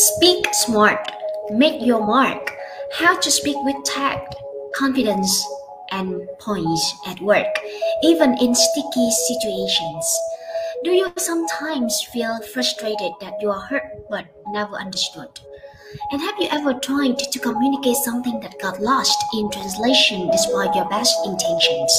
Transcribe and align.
Speak 0.00 0.46
smart, 0.54 1.12
make 1.50 1.84
your 1.84 2.00
mark. 2.00 2.56
How 2.94 3.18
to 3.20 3.30
speak 3.30 3.56
with 3.64 3.84
tact, 3.84 4.34
confidence, 4.74 5.46
and 5.90 6.26
poise 6.38 6.94
at 7.06 7.20
work, 7.20 7.54
even 8.02 8.32
in 8.38 8.54
sticky 8.54 9.10
situations. 9.28 10.18
Do 10.84 10.92
you 10.92 11.12
sometimes 11.18 12.02
feel 12.14 12.40
frustrated 12.54 13.12
that 13.20 13.42
you 13.42 13.50
are 13.50 13.60
heard 13.60 13.82
but 14.08 14.24
never 14.48 14.76
understood? 14.76 15.38
And 16.12 16.22
have 16.22 16.38
you 16.38 16.48
ever 16.50 16.72
tried 16.80 17.18
to 17.18 17.38
communicate 17.38 17.96
something 17.96 18.40
that 18.40 18.58
got 18.58 18.80
lost 18.80 19.22
in 19.34 19.50
translation 19.50 20.30
despite 20.30 20.74
your 20.74 20.88
best 20.88 21.14
intentions? 21.26 21.92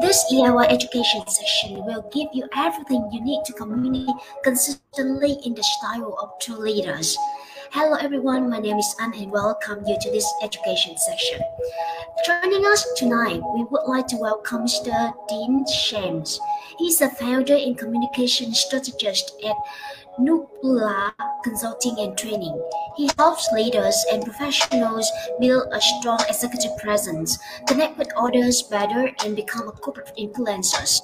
This 0.00 0.24
EIY 0.32 0.72
education 0.72 1.22
session 1.28 1.84
will 1.84 2.02
give 2.12 2.28
you 2.32 2.48
everything 2.56 3.08
you 3.12 3.20
need 3.20 3.44
to 3.44 3.52
communicate 3.52 4.14
consistently 4.42 5.38
in 5.44 5.54
the 5.54 5.62
style 5.62 6.16
of 6.20 6.32
true 6.40 6.58
leaders. 6.58 7.16
Hello 7.70 7.96
everyone, 8.00 8.50
my 8.50 8.58
name 8.58 8.76
is 8.76 8.96
Anne 9.00 9.14
and 9.14 9.30
welcome 9.30 9.86
you 9.86 9.96
to 10.00 10.10
this 10.10 10.26
education 10.42 10.96
session. 10.98 11.40
Joining 12.26 12.66
us 12.66 12.84
tonight, 12.96 13.40
we 13.54 13.62
would 13.70 13.86
like 13.86 14.08
to 14.08 14.16
welcome 14.16 14.62
Mr. 14.62 15.14
Dean 15.28 15.64
Shams. 15.66 16.40
He's 16.76 16.98
the 16.98 17.10
founder 17.10 17.54
and 17.54 17.78
communication 17.78 18.52
strategist 18.52 19.32
at 19.44 19.54
Nabyula 20.18 21.12
Consulting 21.42 21.98
and 21.98 22.16
Training. 22.16 22.54
He 22.96 23.10
helps 23.18 23.50
leaders 23.52 23.96
and 24.12 24.22
professionals 24.22 25.10
build 25.40 25.66
a 25.72 25.80
strong 25.80 26.20
executive 26.28 26.76
presence, 26.78 27.38
connect 27.66 27.98
with 27.98 28.12
others 28.16 28.62
better, 28.62 29.10
and 29.24 29.34
become 29.34 29.66
a 29.66 29.72
corporate 29.72 30.12
influencers. 30.16 31.00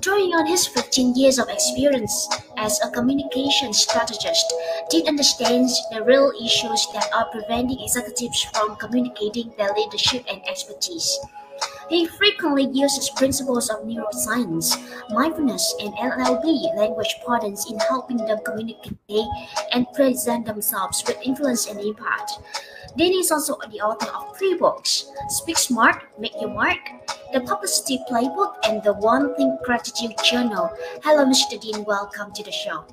Drawing 0.00 0.32
on 0.32 0.46
his 0.46 0.66
15 0.66 1.14
years 1.14 1.38
of 1.38 1.50
experience 1.50 2.28
as 2.56 2.80
a 2.80 2.90
communication 2.90 3.74
strategist, 3.74 4.46
Dean 4.88 5.08
understands 5.08 5.78
the 5.92 6.02
real 6.02 6.32
issues 6.42 6.88
that 6.94 7.10
are 7.14 7.28
preventing 7.30 7.80
executives 7.80 8.42
from 8.44 8.76
communicating 8.76 9.52
their 9.58 9.74
leadership 9.76 10.24
and 10.30 10.40
expertise. 10.48 11.18
He 11.88 12.06
frequently 12.06 12.68
uses 12.72 13.10
principles 13.10 13.70
of 13.70 13.84
neuroscience, 13.84 14.76
mindfulness, 15.10 15.74
and 15.80 15.92
NLP 15.94 16.76
language 16.76 17.14
patterns 17.26 17.70
in 17.70 17.78
helping 17.78 18.16
them 18.16 18.38
communicate 18.44 19.28
and 19.72 19.86
present 19.92 20.46
themselves 20.46 21.04
with 21.06 21.20
influence 21.22 21.66
and 21.66 21.78
impact. 21.80 22.32
Dean 22.96 23.18
is 23.18 23.30
also 23.30 23.58
the 23.70 23.80
author 23.80 24.10
of 24.12 24.36
three 24.38 24.54
books 24.54 25.10
Speak 25.28 25.58
Smart, 25.58 26.04
Make 26.18 26.32
Your 26.40 26.50
Mark, 26.50 26.78
The 27.32 27.40
Publicity 27.40 27.98
Playbook, 28.08 28.54
and 28.64 28.82
The 28.82 28.92
One 28.94 29.34
Thing 29.34 29.58
Gratitude 29.64 30.12
Journal. 30.24 30.70
Hello, 31.02 31.24
Mr. 31.24 31.60
Dean. 31.60 31.84
Welcome 31.84 32.32
to 32.32 32.42
the 32.42 32.52
show. 32.52 32.84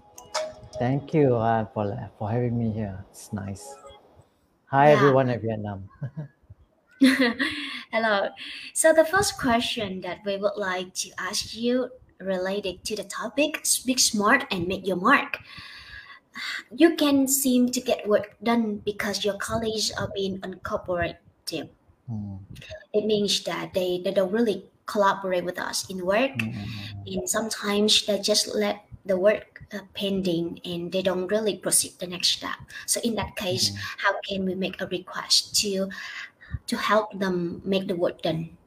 Thank 0.79 1.13
you 1.13 1.35
uh, 1.35 1.65
for, 1.73 2.09
for 2.17 2.29
having 2.29 2.57
me 2.57 2.71
here. 2.71 3.05
It's 3.11 3.31
nice. 3.31 3.75
Hi, 4.65 4.89
yeah. 4.89 4.97
everyone 4.97 5.29
in 5.29 5.39
Vietnam. 5.39 5.89
Hello. 7.91 8.29
So 8.73 8.93
the 8.93 9.03
first 9.03 9.37
question 9.37 9.99
that 9.99 10.19
we 10.25 10.37
would 10.37 10.55
like 10.55 10.93
to 11.03 11.11
ask 11.19 11.53
you 11.53 11.89
related 12.21 12.85
to 12.85 12.95
the 12.95 13.03
topic 13.03 13.65
speak 13.65 13.99
smart 13.99 14.45
and 14.49 14.65
make 14.65 14.87
your 14.87 14.95
mark. 14.95 15.39
You 16.71 16.95
can 16.95 17.27
seem 17.27 17.69
to 17.71 17.81
get 17.81 18.07
work 18.07 18.37
done 18.41 18.77
because 18.85 19.25
your 19.25 19.35
colleagues 19.35 19.91
are 19.91 20.09
being 20.15 20.39
uncooperative. 20.39 21.67
Mm. 22.09 22.39
It 22.93 23.03
means 23.05 23.43
that 23.43 23.73
they, 23.73 23.99
they 24.01 24.11
don't 24.11 24.31
really 24.31 24.71
collaborate 24.85 25.43
with 25.43 25.59
us 25.59 25.89
in 25.89 26.05
work 26.05 26.31
mm. 26.31 26.55
and 27.05 27.29
sometimes 27.29 28.05
they 28.05 28.19
just 28.19 28.55
let 28.55 28.85
the 29.05 29.17
work 29.17 29.63
uh, 29.73 29.79
pending 29.93 30.59
and 30.65 30.91
they 30.91 31.01
don't 31.01 31.27
really 31.27 31.57
proceed 31.57 31.93
the 31.99 32.07
next 32.07 32.29
step. 32.29 32.57
So 32.85 33.01
in 33.03 33.15
that 33.15 33.35
case, 33.35 33.71
mm. 33.71 33.77
how 33.97 34.13
can 34.27 34.45
we 34.45 34.55
make 34.55 34.79
a 34.81 34.87
request 34.87 35.55
to 35.61 35.89
to 36.67 36.77
help 36.77 37.17
them 37.19 37.61
make 37.65 37.87
the 37.87 37.95
work 37.95 38.21
done. 38.21 38.57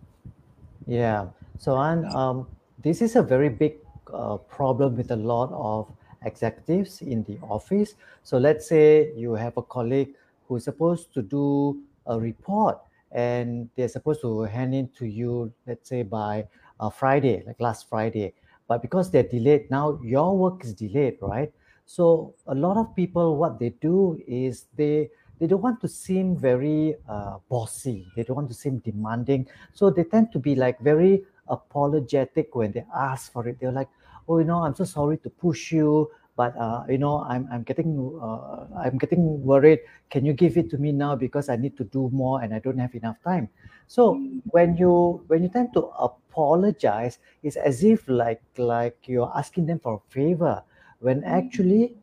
Yeah. 0.86 1.28
So, 1.58 1.76
and 1.78 2.06
um, 2.06 2.48
this 2.82 3.00
is 3.02 3.16
a 3.16 3.22
very 3.22 3.48
big 3.48 3.78
uh, 4.12 4.36
problem 4.36 4.96
with 4.96 5.10
a 5.10 5.16
lot 5.16 5.50
of 5.52 5.90
executives 6.22 7.00
in 7.00 7.24
the 7.24 7.38
office. 7.42 7.94
So, 8.22 8.38
let's 8.38 8.68
say 8.68 9.12
you 9.14 9.34
have 9.34 9.56
a 9.56 9.62
colleague 9.62 10.14
who 10.46 10.56
is 10.56 10.64
supposed 10.64 11.12
to 11.14 11.22
do 11.22 11.82
a 12.06 12.18
report 12.20 12.78
and 13.12 13.70
they're 13.76 13.88
supposed 13.88 14.20
to 14.22 14.42
hand 14.42 14.74
it 14.74 14.94
to 14.96 15.06
you, 15.06 15.52
let's 15.66 15.88
say 15.88 16.02
by 16.02 16.46
uh, 16.80 16.90
Friday, 16.90 17.44
like 17.46 17.60
last 17.60 17.88
Friday. 17.88 18.34
But 18.66 18.82
because 18.82 19.10
they're 19.10 19.22
delayed, 19.22 19.70
now 19.70 20.00
your 20.02 20.36
work 20.36 20.64
is 20.64 20.74
delayed, 20.74 21.18
right? 21.20 21.52
So, 21.86 22.34
a 22.46 22.54
lot 22.54 22.76
of 22.76 22.96
people, 22.96 23.36
what 23.36 23.58
they 23.58 23.70
do 23.70 24.20
is 24.26 24.66
they 24.74 25.10
they 25.38 25.46
don't 25.46 25.62
want 25.62 25.80
to 25.80 25.88
seem 25.88 26.36
very 26.36 26.96
uh, 27.08 27.38
bossy. 27.48 28.06
They 28.16 28.22
don't 28.22 28.36
want 28.36 28.48
to 28.48 28.54
seem 28.54 28.78
demanding. 28.78 29.48
So 29.72 29.90
they 29.90 30.04
tend 30.04 30.32
to 30.32 30.38
be 30.38 30.54
like 30.54 30.80
very 30.80 31.24
apologetic 31.48 32.54
when 32.54 32.72
they 32.72 32.84
ask 32.96 33.32
for 33.32 33.46
it. 33.48 33.58
They're 33.60 33.72
like, 33.72 33.88
oh, 34.28 34.38
you 34.38 34.44
know, 34.44 34.62
I'm 34.62 34.74
so 34.74 34.84
sorry 34.84 35.18
to 35.18 35.30
push 35.30 35.72
you, 35.72 36.10
but 36.36 36.56
uh, 36.56 36.84
you 36.88 36.98
know, 36.98 37.24
I'm 37.28 37.48
I'm 37.52 37.62
getting 37.62 37.94
uh, 38.20 38.66
I'm 38.76 38.98
getting 38.98 39.42
worried. 39.42 39.80
Can 40.10 40.24
you 40.24 40.32
give 40.32 40.56
it 40.56 40.70
to 40.70 40.78
me 40.78 40.92
now 40.92 41.14
because 41.14 41.48
I 41.48 41.56
need 41.56 41.76
to 41.78 41.84
do 41.84 42.10
more 42.12 42.42
and 42.42 42.54
I 42.54 42.58
don't 42.58 42.78
have 42.78 42.94
enough 42.94 43.16
time. 43.22 43.48
So 43.86 44.14
when 44.50 44.76
you 44.76 45.22
when 45.28 45.42
you 45.42 45.48
tend 45.48 45.72
to 45.74 45.90
apologize, 45.98 47.18
it's 47.42 47.56
as 47.56 47.84
if 47.84 48.08
like 48.08 48.42
like 48.56 48.96
you're 49.06 49.30
asking 49.36 49.66
them 49.66 49.78
for 49.78 50.02
a 50.02 50.10
favor 50.10 50.62
when 51.00 51.22
actually 51.24 51.96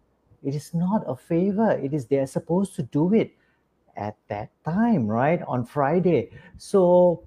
it 0.43 0.55
is 0.55 0.73
not 0.73 1.03
a 1.07 1.15
favor. 1.15 1.71
It 1.71 1.93
is 1.93 2.05
they're 2.05 2.27
supposed 2.27 2.75
to 2.75 2.83
do 2.83 3.13
it 3.13 3.33
at 3.95 4.15
that 4.29 4.49
time, 4.65 5.07
right? 5.07 5.41
On 5.47 5.65
Friday. 5.65 6.31
So 6.57 7.23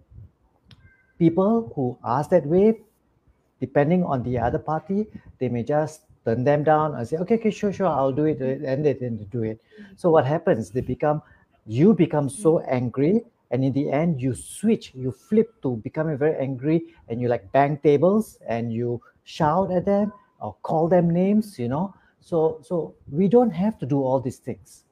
people 1.19 1.73
who 1.75 1.99
ask 2.05 2.31
that 2.31 2.47
way, 2.47 2.81
depending 3.61 4.05
on 4.05 4.23
the 4.23 4.39
other 4.39 4.59
party, 4.59 5.07
they 5.39 5.49
may 5.49 5.63
just 5.63 6.03
turn 6.25 6.45
them 6.45 6.65
down 6.65 6.95
and 6.95 7.07
say, 7.07 7.17
okay, 7.19 7.35
okay, 7.35 7.51
sure, 7.51 7.73
sure, 7.73 7.87
I'll 7.87 8.13
do 8.13 8.25
it. 8.25 8.41
And 8.41 8.85
they 8.85 8.95
didn't 8.95 9.31
do 9.31 9.43
it. 9.43 9.61
Mm-hmm. 9.81 9.93
So 9.97 10.11
what 10.11 10.27
happens? 10.27 10.71
They 10.71 10.81
become, 10.81 11.23
you 11.67 11.95
become 11.95 12.29
so 12.29 12.59
mm-hmm. 12.59 12.75
angry. 12.75 13.25
And 13.51 13.63
in 13.63 13.73
the 13.73 13.91
end, 13.91 14.21
you 14.21 14.35
switch, 14.35 14.93
you 14.95 15.13
flip 15.13 15.63
to 15.63 15.77
becoming 15.77 16.19
very 16.19 16.37
angry 16.41 16.87
and 17.09 17.21
you 17.21 17.29
like 17.29 17.53
bang 17.53 17.79
tables 17.79 18.39
and 18.49 18.73
you 18.73 19.01
shout 19.23 19.71
at 19.71 19.85
them 19.85 20.13
or 20.41 20.57
call 20.63 20.89
them 20.89 21.11
names, 21.11 21.59
you 21.59 21.69
know. 21.69 21.95
So, 22.25 22.61
so 22.63 22.95
we 23.13 23.29
don't 23.29 23.51
have 23.51 23.79
to 23.81 23.87
do 23.87 24.01
all 24.03 24.19
these 24.19 24.39
things. 24.39 24.85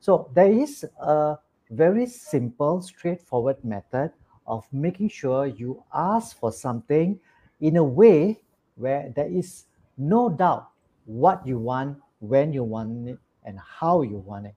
So 0.00 0.30
there 0.34 0.50
is 0.50 0.86
a 0.98 1.36
very 1.70 2.06
simple, 2.06 2.80
straightforward 2.80 3.62
method 3.62 4.10
of 4.46 4.66
making 4.72 5.10
sure 5.10 5.46
you 5.46 5.84
ask 5.92 6.38
for 6.38 6.50
something 6.50 7.20
in 7.60 7.76
a 7.76 7.84
way 7.84 8.40
where 8.76 9.12
there 9.14 9.28
is 9.28 9.64
no 9.98 10.30
doubt 10.30 10.70
what 11.04 11.46
you 11.46 11.58
want, 11.58 11.98
when 12.20 12.54
you 12.54 12.64
want 12.64 13.06
it, 13.06 13.18
and 13.44 13.58
how 13.58 14.00
you 14.00 14.18
want 14.18 14.46
it. 14.46 14.54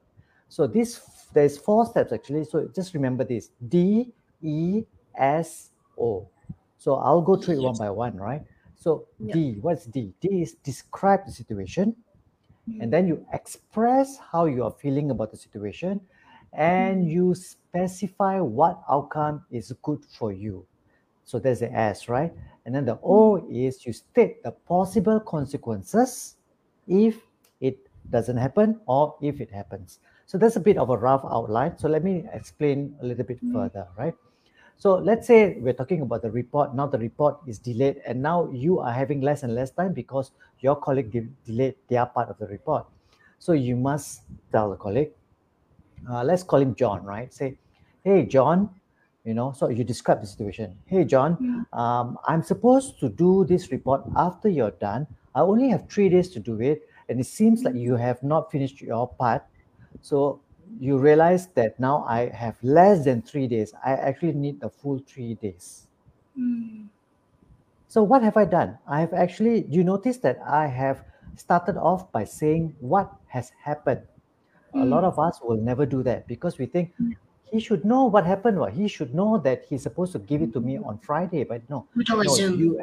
So 0.47 0.68
this 0.68 1.02
there's 1.34 1.58
four 1.58 1.86
steps 1.86 2.14
actually. 2.14 2.46
So 2.46 2.70
just 2.74 2.94
remember 2.94 3.25
this: 3.25 3.50
D, 3.68 4.14
E, 4.41 4.84
S, 5.16 5.72
O. 6.00 6.28
So 6.78 6.96
I'll 6.96 7.22
go 7.22 7.36
through 7.36 7.56
it 7.56 7.62
one 7.62 7.78
by 7.78 7.90
one, 7.90 8.16
right? 8.16 8.44
So 8.75 9.08
D, 9.31 9.58
what's 9.62 9.86
D? 9.86 10.14
D 10.22 10.41
is 10.41 10.53
describe 10.64 11.25
the 11.25 11.31
situation 11.31 11.96
and 12.79 12.91
then 12.94 13.07
you 13.07 13.25
express 13.33 14.17
how 14.31 14.45
you 14.45 14.63
are 14.63 14.72
feeling 14.72 15.11
about 15.11 15.31
the 15.31 15.38
situation 15.38 15.99
and 16.53 17.05
mm. 17.05 17.11
you 17.11 17.35
specify 17.35 18.39
what 18.39 18.81
outcome 18.89 19.44
is 19.51 19.73
good 19.81 20.03
for 20.05 20.31
you 20.31 20.66
so 21.23 21.39
there's 21.39 21.59
the 21.59 21.73
s 21.73 22.07
right 22.07 22.33
and 22.66 22.75
then 22.75 22.85
the 22.85 22.99
o 23.03 23.39
mm. 23.39 23.67
is 23.67 23.85
you 23.85 23.94
state 23.94 24.44
the 24.44 24.51
possible 24.51 25.19
consequences 25.19 26.35
if 26.88 27.17
it 27.61 27.77
doesn't 28.09 28.37
happen 28.37 28.79
or 28.85 29.16
if 29.22 29.40
it 29.40 29.52
happens 29.52 29.99
so 30.25 30.37
that's 30.37 30.55
a 30.55 30.59
bit 30.59 30.78
of 30.78 30.90
a 30.90 30.97
rough 30.97 31.23
outline 31.25 31.78
so 31.78 31.87
let 31.87 32.03
me 32.03 32.25
explain 32.34 32.96
a 33.02 33.05
little 33.05 33.25
bit 33.25 33.43
mm. 33.43 33.53
further 33.53 33.87
right 33.97 34.16
so 34.81 34.95
let's 34.95 35.28
say 35.28 35.57
we're 35.59 35.78
talking 35.78 36.01
about 36.01 36.23
the 36.23 36.31
report. 36.31 36.73
Now 36.73 36.87
the 36.87 36.97
report 36.97 37.37
is 37.45 37.59
delayed, 37.59 38.01
and 38.03 38.19
now 38.19 38.49
you 38.51 38.79
are 38.79 38.91
having 38.91 39.22
less 39.22 39.43
and 39.43 39.53
less 39.53 39.69
time 39.69 39.93
because 39.93 40.31
your 40.59 40.75
colleague 40.75 41.11
de- 41.11 41.29
delayed 41.45 41.75
their 41.87 42.07
part 42.07 42.29
of 42.29 42.39
the 42.39 42.47
report. 42.47 42.87
So 43.37 43.51
you 43.51 43.75
must 43.75 44.22
tell 44.51 44.72
the 44.72 44.78
colleague, 44.78 45.11
uh, 46.09 46.23
let's 46.23 46.41
call 46.41 46.59
him 46.59 46.73
John, 46.73 47.03
right? 47.03 47.31
Say, 47.31 47.59
hey, 48.03 48.25
John, 48.25 48.72
you 49.23 49.35
know, 49.35 49.51
so 49.51 49.69
you 49.69 49.83
describe 49.83 50.19
the 50.19 50.25
situation. 50.25 50.75
Hey, 50.87 51.05
John, 51.05 51.67
um, 51.73 52.17
I'm 52.28 52.41
supposed 52.41 52.99
to 53.01 53.09
do 53.09 53.45
this 53.45 53.72
report 53.72 54.01
after 54.16 54.49
you're 54.49 54.72
done. 54.72 55.05
I 55.35 55.41
only 55.41 55.69
have 55.69 55.89
three 55.89 56.09
days 56.09 56.29
to 56.29 56.39
do 56.39 56.59
it, 56.59 56.89
and 57.07 57.19
it 57.19 57.28
seems 57.28 57.61
like 57.63 57.75
you 57.75 57.97
have 57.97 58.23
not 58.23 58.51
finished 58.51 58.81
your 58.81 59.07
part. 59.07 59.43
So 60.01 60.41
you 60.79 60.97
realize 60.97 61.47
that 61.56 61.79
now 61.79 62.03
I 62.08 62.29
have 62.29 62.58
less 62.64 63.03
than 63.06 63.22
three 63.22 63.47
days. 63.47 63.73
I 63.85 63.91
actually 63.94 64.34
need 64.34 64.59
the 64.62 64.70
full 64.70 65.00
three 65.00 65.35
days. 65.35 65.88
Mm. 66.38 66.88
So 67.88 68.03
what 68.03 68.23
have 68.23 68.38
I 68.38 68.46
done? 68.46 68.78
I 68.88 69.02
have 69.02 69.14
actually, 69.14 69.66
you 69.70 69.84
notice 69.84 70.18
that 70.20 70.40
I 70.47 70.68
have 70.68 71.03
started 71.35 71.78
off 71.78 72.12
by 72.12 72.23
saying 72.23 72.76
what 72.79 73.12
has 73.28 73.52
happened. 73.64 74.02
a 74.73 74.85
lot 74.85 75.03
of 75.03 75.20
us 75.20 75.40
will 75.44 75.58
never 75.58 75.85
do 75.85 76.02
that 76.03 76.28
because 76.28 76.58
we 76.58 76.66
think 76.66 76.94
Mm. 77.00 77.16
he 77.52 77.59
should 77.59 77.84
know 77.84 78.06
what 78.06 78.26
happened. 78.26 78.58
What 78.59 78.72
he 78.74 78.88
should 78.88 79.14
know 79.14 79.38
that 79.40 79.66
he's 79.67 79.84
supposed 79.84 80.14
to 80.14 80.20
give 80.20 80.41
it 80.41 80.53
to 80.53 80.62
me 80.62 80.78
on 80.79 80.97
Friday, 81.00 81.44
but 81.44 81.62
no, 81.70 81.85
no, 81.96 82.35
you 82.59 82.79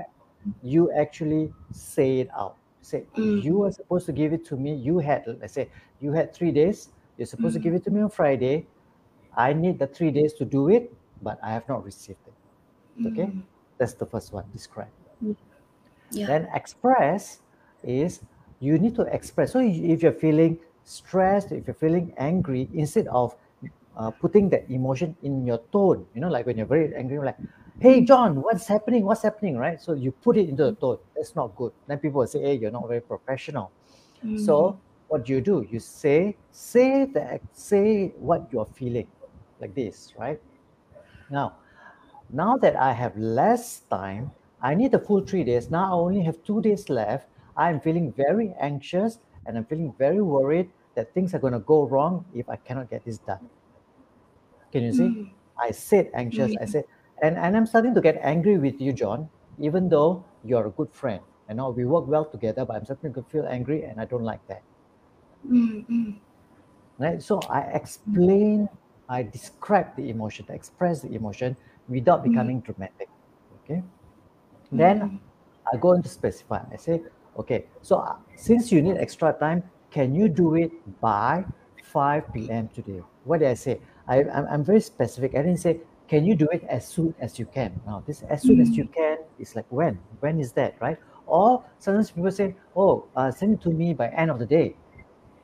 you 0.62 0.92
actually 0.92 1.52
say 1.72 2.20
it 2.20 2.28
out. 2.36 2.56
Say 2.82 3.06
Mm. 3.16 3.42
you 3.42 3.58
were 3.64 3.72
supposed 3.72 4.06
to 4.06 4.12
give 4.12 4.32
it 4.34 4.44
to 4.52 4.56
me. 4.56 4.74
You 4.74 4.98
had 4.98 5.24
let's 5.40 5.54
say 5.54 5.70
you 6.00 6.12
had 6.12 6.34
three 6.34 6.52
days. 6.52 6.90
You're 7.18 7.26
supposed 7.26 7.54
to 7.54 7.60
Mm. 7.60 7.64
give 7.64 7.74
it 7.74 7.84
to 7.84 7.90
me 7.90 8.00
on 8.00 8.10
Friday. 8.10 8.66
I 9.36 9.52
need 9.52 9.78
the 9.78 9.86
three 9.86 10.10
days 10.10 10.32
to 10.34 10.44
do 10.44 10.68
it, 10.70 10.94
but 11.22 11.38
I 11.42 11.50
have 11.52 11.68
not 11.68 11.84
received 11.84 12.22
it. 12.26 13.06
Okay, 13.06 13.26
Mm. 13.26 13.42
that's 13.76 13.94
the 13.94 14.06
first 14.06 14.32
one. 14.32 14.44
Describe. 14.52 14.88
Yeah. 16.10 16.26
Then 16.26 16.48
express 16.54 17.40
is 17.82 18.20
you 18.60 18.78
need 18.78 18.94
to 18.96 19.02
express. 19.02 19.52
So 19.52 19.60
if 19.60 20.02
you're 20.02 20.12
feeling 20.16 20.58
stressed, 20.84 21.52
if 21.52 21.66
you're 21.66 21.74
feeling 21.78 22.14
angry, 22.16 22.68
instead 22.72 23.06
of 23.08 23.36
uh, 23.98 24.10
putting 24.10 24.48
that 24.48 24.70
emotion 24.70 25.16
in 25.22 25.44
your 25.44 25.58
tone, 25.72 26.06
you 26.14 26.20
know, 26.20 26.28
like 26.30 26.46
when 26.46 26.56
you're 26.56 26.66
very 26.70 26.94
angry, 26.94 27.14
you're 27.18 27.24
like, 27.26 27.38
"Hey, 27.80 28.00
John, 28.04 28.40
what's 28.42 28.66
happening? 28.66 29.04
What's 29.04 29.22
happening?" 29.22 29.58
Right? 29.58 29.80
So 29.80 29.92
you 29.92 30.12
put 30.12 30.36
it 30.36 30.48
into 30.48 30.64
the 30.70 30.72
tone. 30.74 30.98
That's 31.16 31.34
not 31.34 31.54
good. 31.56 31.72
Then 31.88 31.98
people 31.98 32.20
will 32.20 32.26
say, 32.30 32.40
"Hey, 32.40 32.54
you're 32.54 32.70
not 32.70 32.86
very 32.86 33.00
professional." 33.02 33.70
Mm. 34.24 34.38
So 34.38 34.78
what 35.08 35.24
do 35.24 35.32
you 35.32 35.40
do? 35.40 35.66
You 35.70 35.80
say, 35.80 36.36
say 36.52 37.06
that, 37.06 37.40
say 37.52 38.12
what 38.18 38.48
you're 38.52 38.66
feeling, 38.66 39.08
like 39.60 39.74
this, 39.74 40.12
right? 40.18 40.40
Now, 41.30 41.56
now 42.30 42.56
that 42.58 42.76
I 42.76 42.92
have 42.92 43.16
less 43.16 43.80
time, 43.90 44.30
I 44.60 44.74
need 44.74 44.92
the 44.92 44.98
full 44.98 45.20
three 45.20 45.44
days. 45.44 45.70
Now 45.70 45.92
I 45.92 45.94
only 45.94 46.22
have 46.22 46.42
two 46.44 46.60
days 46.60 46.88
left. 46.88 47.28
I'm 47.56 47.80
feeling 47.80 48.12
very 48.12 48.54
anxious 48.60 49.18
and 49.46 49.56
I'm 49.56 49.64
feeling 49.64 49.94
very 49.98 50.20
worried 50.20 50.70
that 50.94 51.14
things 51.14 51.34
are 51.34 51.38
going 51.38 51.52
to 51.52 51.60
go 51.60 51.86
wrong 51.86 52.24
if 52.34 52.48
I 52.48 52.56
cannot 52.56 52.90
get 52.90 53.04
this 53.04 53.18
done. 53.18 53.48
Can 54.72 54.82
you 54.82 54.92
see? 54.92 55.08
Mm. 55.08 55.30
I 55.58 55.70
said 55.70 56.10
anxious. 56.12 56.54
I 56.60 56.66
said, 56.66 56.84
and, 57.22 57.36
and 57.36 57.56
I'm 57.56 57.66
starting 57.66 57.94
to 57.94 58.00
get 58.00 58.18
angry 58.22 58.58
with 58.58 58.80
you, 58.80 58.92
John, 58.92 59.28
even 59.58 59.88
though 59.88 60.24
you're 60.44 60.66
a 60.66 60.70
good 60.70 60.92
friend. 60.92 61.20
I 61.48 61.54
know 61.54 61.70
we 61.70 61.84
work 61.86 62.06
well 62.06 62.26
together, 62.26 62.64
but 62.64 62.76
I'm 62.76 62.84
starting 62.84 63.14
to 63.14 63.22
feel 63.22 63.46
angry 63.46 63.84
and 63.84 64.00
I 64.00 64.04
don't 64.04 64.22
like 64.22 64.46
that. 64.48 64.62
Mm. 65.46 65.86
Mm. 65.88 66.14
right? 66.98 67.22
So 67.22 67.40
i 67.48 67.60
explain 67.72 68.68
i 69.08 69.22
describe 69.22 69.94
the 69.96 70.10
emotion 70.10 70.44
I 70.50 70.54
express 70.54 71.00
the 71.02 71.14
emotion 71.14 71.56
without 71.88 72.20
Mm. 72.20 72.30
becoming 72.30 72.60
dramatic 72.60 73.08
okay? 73.64 73.82
Then 74.72 75.20
i 75.72 75.76
go 75.76 75.92
into 75.92 76.08
specify 76.08 76.60
i 76.72 76.76
say 76.76 77.02
okay 77.38 77.66
so 77.82 77.98
uh, 77.98 78.16
since 78.36 78.72
you 78.72 78.82
need 78.82 78.96
extra 78.98 79.32
time 79.32 79.62
can 79.90 80.14
you 80.14 80.28
do 80.28 80.54
it 80.54 80.72
by 81.00 81.44
5 81.82 82.32
p.m 82.34 82.68
today? 82.74 83.00
What 83.24 83.40
did 83.40 83.48
i 83.48 83.54
say? 83.54 83.80
I, 84.06 84.24
I'm, 84.24 84.46
I'm 84.50 84.64
very 84.64 84.80
specific. 84.80 85.34
I 85.34 85.42
didn't 85.42 85.58
say 85.60 85.80
can 86.08 86.24
you 86.24 86.34
do 86.34 86.48
it 86.52 86.64
as 86.68 86.86
soon 86.86 87.14
as 87.20 87.38
you 87.38 87.46
can? 87.46 87.80
Now 87.86 88.02
this 88.06 88.22
as 88.22 88.42
soon 88.42 88.60
as 88.60 88.76
you 88.76 88.84
can 88.86 89.18
is 89.38 89.56
like 89.56 89.66
when? 89.70 89.98
When 90.20 90.40
is 90.40 90.52
that 90.52 90.76
right? 90.80 90.98
Or 91.26 91.64
sometimes 91.78 92.10
people 92.10 92.30
say 92.30 92.56
oh 92.76 93.06
uh, 93.16 93.30
send 93.30 93.54
it 93.54 93.60
to 93.62 93.70
me 93.70 93.94
by 93.94 94.08
end 94.08 94.30
of 94.30 94.38
the 94.38 94.46
day 94.46 94.74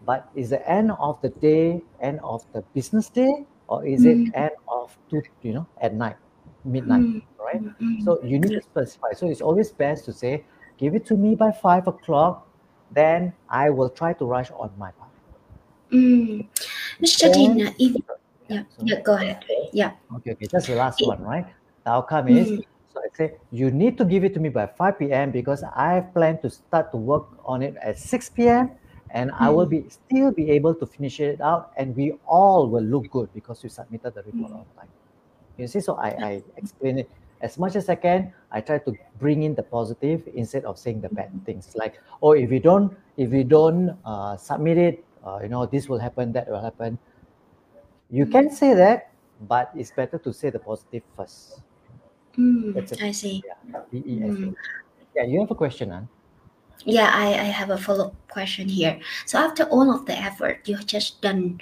but 0.07 0.29
is 0.35 0.51
the 0.51 0.61
end 0.71 0.93
of 0.99 1.21
the 1.23 1.29
day 1.41 1.81
end 2.01 2.21
of 2.23 2.45
the 2.53 2.61
business 2.75 3.09
day 3.09 3.45
or 3.69 3.85
is 3.87 4.05
it 4.05 4.17
Mm. 4.19 4.31
end 4.35 4.51
of 4.69 4.97
two 5.11 5.23
you 5.43 5.53
know 5.55 5.67
at 5.81 5.95
night 5.95 6.17
midnight 6.65 7.03
Mm. 7.03 7.23
right 7.39 7.63
Mm. 7.81 8.03
so 8.05 8.21
you 8.23 8.39
need 8.39 8.53
to 8.53 8.63
specify 8.63 9.13
so 9.13 9.27
it's 9.29 9.41
always 9.41 9.73
best 9.73 10.05
to 10.05 10.13
say 10.13 10.45
give 10.79 10.95
it 10.95 11.05
to 11.07 11.17
me 11.17 11.35
by 11.35 11.51
five 11.53 11.87
o'clock 11.89 12.47
then 12.93 13.33
i 13.49 13.71
will 13.71 13.89
try 13.91 14.13
to 14.13 14.25
rush 14.25 14.51
on 14.53 14.71
my 14.79 14.91
part 14.93 15.11
Mm. 15.93 16.49
Mr. 17.01 17.33
Tin, 17.33 17.59
Then- 17.59 17.69
uh, 17.69 17.73
if 17.79 17.93
yeah, 18.49 18.63
so- 18.77 18.83
yeah, 18.85 19.01
go 19.01 19.15
ahead. 19.15 19.45
Yeah. 19.73 19.93
okay 20.17 20.33
okay 20.33 20.47
that's 20.51 20.67
the 20.67 20.75
last 20.77 21.01
It- 21.01 21.09
one 21.09 21.23
right 21.23 21.47
the 21.85 21.91
outcome 21.91 22.29
is 22.29 22.49
Mm. 22.51 22.65
so 22.93 23.01
i 23.01 23.09
say 23.17 23.27
you 23.51 23.71
need 23.71 23.97
to 23.99 24.05
give 24.05 24.25
it 24.25 24.33
to 24.35 24.41
me 24.41 24.49
by 24.49 24.67
5 24.67 24.99
p.m 24.99 25.31
because 25.31 25.63
i 25.77 25.95
have 25.95 26.13
planned 26.15 26.41
to 26.43 26.51
start 26.51 26.91
to 26.93 26.99
work 26.99 27.27
on 27.45 27.63
it 27.63 27.77
at 27.81 27.97
6 27.99 28.29
p.m 28.31 28.71
and 29.15 29.31
i 29.39 29.49
will 29.49 29.65
be 29.65 29.87
still 29.89 30.31
be 30.31 30.51
able 30.51 30.75
to 30.75 30.85
finish 30.85 31.21
it 31.21 31.41
out 31.41 31.73
and 31.79 31.97
we 31.97 32.13
all 32.27 32.69
will 32.69 32.83
look 32.83 33.09
good 33.11 33.33
because 33.33 33.63
we 33.63 33.69
submitted 33.71 34.13
the 34.15 34.23
report 34.23 34.53
on 34.53 34.67
time 34.77 34.91
you 35.57 35.67
see 35.67 35.81
so 35.81 35.95
i 35.95 36.11
i 36.31 36.43
explain 36.59 36.99
it. 36.99 37.11
As 37.41 37.59
much 37.59 37.77
as 37.77 37.89
i 37.89 37.95
can 37.95 38.33
i 38.51 38.61
try 38.61 38.79
to 38.79 38.93
bring 39.21 39.43
in 39.43 39.55
the 39.55 39.63
positive 39.63 40.27
instead 40.35 40.65
of 40.65 40.79
saying 40.79 41.01
the 41.01 41.11
bad 41.11 41.31
things. 41.45 41.77
Like 41.77 42.01
oh 42.23 42.33
if 42.33 42.51
you 42.51 42.61
don't 42.61 42.97
if 43.17 43.33
you 43.33 43.45
don't 43.45 43.99
uh, 44.05 44.37
submit 44.37 44.79
it 44.79 45.05
uh, 45.27 45.41
you 45.43 45.49
know 45.49 45.67
this 45.67 45.89
will 45.89 45.99
happen 45.99 46.33
that 46.33 46.49
will 46.49 46.63
happen. 46.63 46.99
You 48.11 48.27
can 48.27 48.51
say 48.51 48.75
that 48.75 49.13
but 49.49 49.71
it's 49.77 49.91
better 49.91 50.19
to 50.19 50.33
say 50.33 50.51
the 50.51 50.59
positive 50.59 51.03
first. 51.17 51.61
Mm. 52.39 52.75
That's 52.75 52.93
it. 52.93 53.03
I 53.03 53.13
see. 53.13 53.43
yeah. 53.45 53.83
Mm. 53.93 54.55
yeah 55.15 55.25
you 55.25 55.41
have 55.41 55.51
a 55.51 55.55
question 55.55 55.93
Ann? 55.93 56.09
Yeah, 56.85 57.11
I, 57.15 57.29
I 57.29 57.45
have 57.55 57.71
a 57.71 57.79
follow-up 57.79 58.15
question 58.29 58.69
here. 58.69 58.99
So 59.27 59.39
after 59.39 59.65
all 59.65 59.95
of 59.95 60.07
the 60.07 60.19
effort 60.19 60.69
you 60.69 60.77
have 60.77 60.87
just 60.87 61.23
done, 61.23 61.61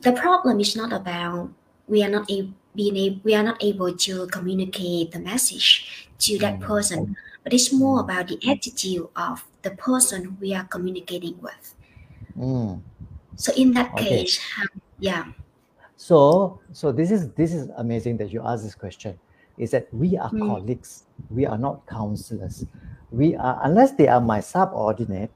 the 0.00 0.12
problem 0.12 0.60
is 0.60 0.74
not 0.76 0.92
about 0.92 1.50
we 1.86 2.02
are 2.02 2.08
not 2.08 2.30
a, 2.30 2.48
being 2.74 2.96
a, 2.96 3.20
we 3.22 3.34
are 3.34 3.42
not 3.42 3.62
able 3.62 3.94
to 3.94 4.26
communicate 4.28 5.12
the 5.12 5.20
message 5.20 6.08
to 6.18 6.38
that 6.38 6.58
Mm. 6.58 6.66
person, 6.66 7.16
but 7.42 7.52
it's 7.52 7.72
more 7.72 8.00
about 8.00 8.28
the 8.28 8.38
attitude 8.48 9.06
of 9.16 9.44
the 9.62 9.70
person 9.72 10.36
we 10.40 10.54
are 10.54 10.64
communicating 10.64 11.38
with. 11.40 11.74
Mm. 12.36 12.80
So 13.36 13.52
in 13.54 13.72
that 13.74 13.92
Okay. 13.92 14.24
case, 14.24 14.38
how, 14.38 14.64
yeah, 14.98 15.26
So, 15.96 16.58
so 16.72 16.90
this 16.90 17.10
is 17.10 17.30
this 17.32 17.54
is 17.54 17.68
amazing 17.76 18.16
that 18.18 18.32
you 18.32 18.42
asked 18.44 18.64
this 18.64 18.74
question. 18.74 19.18
Is 19.56 19.70
that 19.70 19.86
we 19.94 20.18
are 20.18 20.30
Mm. 20.30 20.48
colleagues, 20.48 21.04
we 21.30 21.46
are 21.46 21.58
not 21.58 21.86
counselors. 21.86 22.66
We 23.14 23.36
are 23.36 23.60
unless 23.62 23.92
they 23.92 24.08
are 24.08 24.20
my 24.20 24.40
subordinate, 24.40 25.30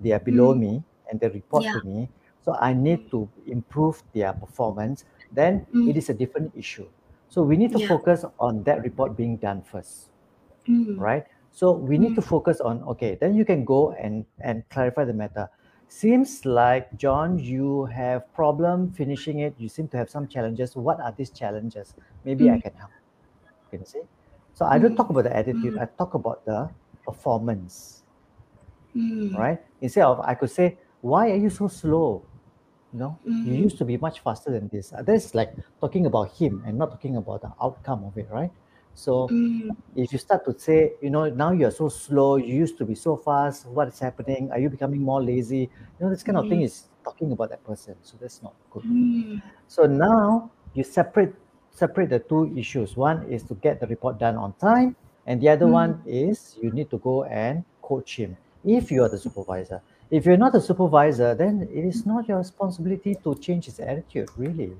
they 0.00 0.12
are 0.12 0.20
below 0.20 0.54
Mm. 0.54 0.60
me 0.60 0.72
and 1.10 1.20
they 1.20 1.28
report 1.28 1.64
Yeah. 1.64 1.72
to 1.72 1.80
me. 1.86 2.08
So 2.44 2.54
I 2.60 2.72
need 2.74 3.10
to 3.10 3.28
improve 3.46 4.02
their 4.14 4.32
performance. 4.32 5.04
Then 5.32 5.66
Mm. 5.74 5.88
it 5.90 5.96
is 5.96 6.08
a 6.10 6.14
different 6.14 6.52
issue. 6.54 6.88
So 7.28 7.42
we 7.42 7.56
need 7.56 7.72
to 7.72 7.78
Yeah. 7.78 7.88
focus 7.88 8.24
on 8.38 8.62
that 8.64 8.82
report 8.82 9.16
being 9.16 9.36
done 9.38 9.62
first, 9.62 10.10
Mm. 10.68 10.98
right? 10.98 11.24
So 11.50 11.72
we 11.72 11.98
need 11.98 12.14
to 12.16 12.22
focus 12.22 12.60
on 12.60 12.82
okay. 12.94 13.16
Then 13.20 13.34
you 13.34 13.44
can 13.44 13.64
go 13.64 13.92
and 13.92 14.24
and 14.40 14.62
clarify 14.68 15.04
the 15.04 15.14
matter. 15.14 15.48
Seems 15.88 16.44
like 16.44 16.90
John, 16.96 17.38
you 17.38 17.86
have 17.86 18.32
problem 18.34 18.90
finishing 18.92 19.40
it. 19.40 19.54
You 19.58 19.68
seem 19.68 19.88
to 19.88 19.96
have 19.96 20.10
some 20.10 20.28
challenges. 20.28 20.76
What 20.76 21.00
are 21.00 21.12
these 21.16 21.30
challenges? 21.30 21.94
Maybe 22.24 22.50
I 22.50 22.56
Mm. 22.56 22.62
can 22.62 22.74
help. 22.74 22.92
Can 23.70 23.80
you 23.80 23.86
see? 23.86 24.02
So 24.54 24.66
I 24.66 24.78
don't 24.78 24.94
Mm. 24.94 24.96
talk 24.96 25.10
about 25.10 25.24
the 25.24 25.36
attitude. 25.36 25.74
Mm. 25.74 25.82
I 25.82 25.86
talk 25.98 26.14
about 26.14 26.44
the 26.44 26.70
performance, 27.06 28.04
Mm. 28.94 29.34
right? 29.34 29.58
Instead 29.80 30.04
of 30.04 30.20
I 30.20 30.34
could 30.34 30.50
say, 30.50 30.78
why 31.00 31.30
are 31.30 31.36
you 31.36 31.50
so 31.50 31.68
slow? 31.68 32.24
You 32.92 32.98
know, 33.00 33.20
you 33.44 33.54
Mm. 33.54 33.62
used 33.62 33.78
to 33.78 33.84
be 33.84 33.96
much 33.98 34.20
faster 34.20 34.50
than 34.52 34.68
this. 34.68 34.92
Uh, 34.92 35.02
That's 35.02 35.34
like 35.34 35.54
talking 35.80 36.06
about 36.06 36.32
him 36.36 36.62
and 36.66 36.78
not 36.78 36.90
talking 36.92 37.16
about 37.16 37.42
the 37.42 37.52
outcome 37.62 38.04
of 38.04 38.16
it, 38.18 38.28
right? 38.30 38.52
So 38.94 39.30
Mm. 39.30 39.70
if 39.94 40.12
you 40.12 40.18
start 40.18 40.44
to 40.46 40.58
say, 40.58 40.94
you 41.02 41.10
know, 41.10 41.28
now 41.30 41.52
you're 41.52 41.70
so 41.72 41.88
slow, 41.88 42.36
you 42.36 42.54
used 42.54 42.78
to 42.78 42.84
be 42.86 42.94
so 42.94 43.16
fast, 43.16 43.66
what 43.66 43.88
is 43.88 43.98
happening? 43.98 44.50
Are 44.52 44.58
you 44.58 44.70
becoming 44.70 45.02
more 45.02 45.22
lazy? 45.22 45.70
You 45.98 46.06
know, 46.06 46.10
this 46.10 46.22
kind 46.22 46.38
of 46.38 46.48
thing 46.48 46.60
Mhm. 46.60 46.62
is 46.62 46.88
talking 47.04 47.32
about 47.32 47.50
that 47.50 47.64
person. 47.64 47.96
So 48.02 48.16
that's 48.20 48.42
not 48.42 48.54
good. 48.70 48.84
Mm. 48.84 49.40
So 49.68 49.86
now 49.86 50.52
you 50.74 50.84
separate 50.84 51.34
separate 51.70 52.10
the 52.10 52.20
two 52.20 52.56
issues. 52.56 52.96
One 52.96 53.24
is 53.30 53.44
to 53.44 53.54
get 53.56 53.80
the 53.80 53.86
report 53.86 54.18
done 54.18 54.36
on 54.36 54.54
time, 54.54 54.96
and 55.26 55.40
the 55.40 55.48
other 55.48 55.66
Mm. 55.66 55.72
one 55.80 56.02
is 56.06 56.56
you 56.62 56.70
need 56.70 56.90
to 56.90 56.98
go 56.98 57.24
and 57.24 57.64
coach 57.82 58.16
him 58.16 58.36
if 58.64 58.90
you 58.90 59.02
are 59.02 59.08
the 59.08 59.18
supervisor. 59.18 59.82
If 60.10 60.24
you're 60.26 60.36
not 60.36 60.52
the 60.52 60.60
supervisor, 60.60 61.34
then 61.34 61.62
it 61.62 61.84
is 61.84 62.06
not 62.06 62.28
your 62.28 62.38
responsibility 62.38 63.14
to 63.24 63.34
change 63.36 63.66
his 63.66 63.80
attitude, 63.80 64.28
really. 64.36 64.76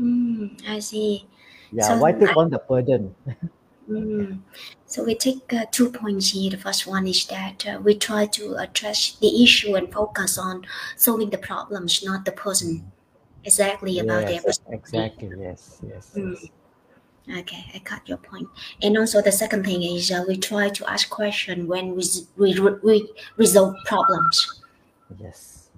Mm. 0.00 0.60
I 0.66 0.78
see. 0.80 1.26
Yeah, 1.72 1.88
So 1.88 1.98
why 1.98 2.12
take 2.12 2.30
I- 2.30 2.34
on 2.36 2.50
the 2.50 2.58
burden? 2.58 3.14
Mm. 3.88 4.40
So 4.86 5.04
we 5.04 5.14
take 5.14 5.52
uh, 5.52 5.66
two 5.70 5.90
points 5.90 6.30
here. 6.30 6.50
The 6.50 6.56
first 6.56 6.86
one 6.86 7.06
is 7.06 7.26
that 7.26 7.66
uh, 7.66 7.80
we 7.84 7.94
try 7.98 8.24
to 8.26 8.54
address 8.56 9.16
the 9.20 9.42
issue 9.44 9.74
and 9.76 9.92
focus 9.92 10.38
on 10.38 10.64
solving 10.96 11.28
the 11.28 11.36
problems, 11.36 12.02
not 12.02 12.24
the 12.24 12.32
person 12.32 12.90
exactly 13.44 13.98
about 13.98 14.26
their 14.26 14.40
yes, 14.40 14.44
perspective. 14.44 14.72
exactly. 14.72 15.32
Yes, 15.38 15.80
yes. 15.86 16.12
Mm. 16.16 16.32
yes. 16.32 16.50
Okay, 17.28 17.64
I 17.74 17.78
got 17.78 18.06
your 18.08 18.18
point. 18.18 18.48
And 18.82 18.98
also 18.98 19.22
the 19.22 19.32
second 19.32 19.64
thing 19.64 19.82
is 19.82 20.10
uh, 20.10 20.24
we 20.28 20.36
try 20.36 20.68
to 20.68 20.90
ask 20.90 21.08
question 21.08 21.66
when 21.66 21.96
we, 21.96 22.04
we, 22.36 22.60
we 22.82 23.08
resolve 23.38 23.74
problems. 23.86 24.60
Yes. 25.18 25.70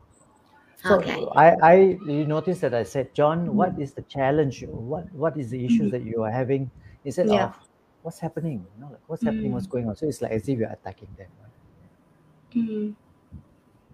So 0.82 0.96
Okay. 0.96 1.24
I, 1.36 1.56
I 1.62 1.74
you 2.06 2.26
notice 2.26 2.60
that 2.60 2.74
I 2.74 2.82
said, 2.82 3.14
John, 3.14 3.54
what 3.54 3.78
is 3.78 3.92
the 3.92 4.02
challenge? 4.02 4.64
What 4.68 5.10
what 5.12 5.36
is 5.36 5.50
the 5.50 5.64
issues 5.64 5.88
Mhm. 5.88 5.90
that 5.92 6.02
you 6.02 6.22
are 6.22 6.30
having? 6.30 6.70
Instead 7.04 7.26
Yeah. 7.28 7.46
of 7.46 7.54
what's 8.02 8.18
happening? 8.20 8.66
You 8.74 8.80
know, 8.82 8.90
like 8.92 9.02
what's 9.06 9.22
happening, 9.24 9.52
what's 9.52 9.66
Mm. 9.66 9.70
going 9.70 9.88
on. 9.88 9.96
So 9.96 10.06
it's 10.06 10.22
like 10.22 10.32
as 10.32 10.48
if 10.48 10.58
you're 10.58 10.70
attacking 10.70 11.08
them. 11.16 11.30
Right? 11.42 11.54
Mm. 12.54 12.94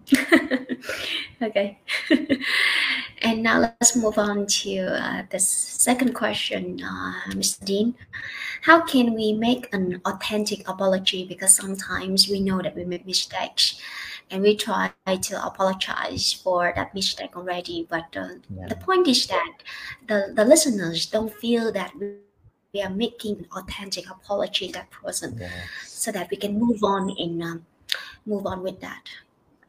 Okay. 1.42 1.78
and 3.22 3.42
now 3.42 3.60
let's 3.60 3.94
move 3.94 4.18
on 4.18 4.46
to 4.46 4.78
uh, 4.78 5.22
the 5.30 5.38
second 5.38 6.14
question, 6.14 6.82
uh, 6.82 7.30
Mr. 7.30 7.64
Dean. 7.64 7.94
How 8.62 8.80
can 8.82 9.14
we 9.14 9.32
make 9.32 9.72
an 9.72 10.00
authentic 10.04 10.68
apology? 10.68 11.24
Because 11.26 11.54
sometimes 11.54 12.28
we 12.28 12.40
know 12.40 12.60
that 12.60 12.76
we 12.76 12.84
make 12.84 13.06
mistakes 13.06 13.80
and 14.30 14.42
we 14.42 14.56
try 14.56 14.90
to 15.06 15.46
apologize 15.46 16.32
for 16.32 16.72
that 16.74 16.94
mistake 16.94 17.36
already. 17.36 17.86
But 17.88 18.16
uh, 18.16 18.28
yeah. 18.54 18.68
the 18.68 18.76
point 18.76 19.06
is 19.06 19.26
that 19.28 19.52
the, 20.08 20.32
the 20.34 20.44
listeners 20.44 21.06
don't 21.06 21.32
feel 21.32 21.70
that 21.72 21.92
we 21.98 22.82
are 22.82 22.90
making 22.90 23.38
an 23.38 23.46
authentic 23.56 24.10
apology 24.10 24.68
to 24.68 24.72
that 24.72 24.90
person 24.90 25.36
yes. 25.38 25.52
so 25.86 26.10
that 26.10 26.30
we 26.30 26.36
can 26.36 26.58
move 26.58 26.82
on 26.82 27.10
in 27.10 27.42
um, 27.42 27.66
move 28.24 28.46
on 28.46 28.62
with 28.62 28.80
that 28.80 29.02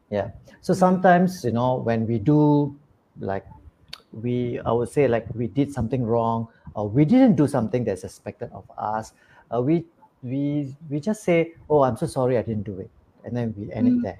yeah 0.09 0.29
so 0.61 0.73
sometimes 0.73 1.43
you 1.43 1.51
know 1.51 1.75
when 1.75 2.07
we 2.07 2.17
do 2.17 2.73
like 3.19 3.45
we 4.11 4.59
i 4.65 4.71
would 4.71 4.89
say 4.89 5.07
like 5.07 5.25
we 5.33 5.47
did 5.47 5.71
something 5.71 6.05
wrong 6.05 6.47
or 6.75 6.87
we 6.87 7.05
didn't 7.05 7.35
do 7.35 7.47
something 7.47 7.83
that's 7.83 8.03
expected 8.03 8.49
of 8.53 8.69
us 8.77 9.13
uh, 9.53 9.61
we 9.61 9.85
we 10.21 10.73
we 10.89 10.99
just 10.99 11.23
say 11.23 11.53
oh 11.69 11.81
i'm 11.81 11.97
so 11.97 12.05
sorry 12.05 12.37
i 12.37 12.41
didn't 12.41 12.63
do 12.63 12.79
it 12.79 12.89
and 13.25 13.35
then 13.35 13.53
we 13.57 13.71
end 13.73 13.87
mm. 13.87 13.97
it 13.97 14.03
there 14.03 14.19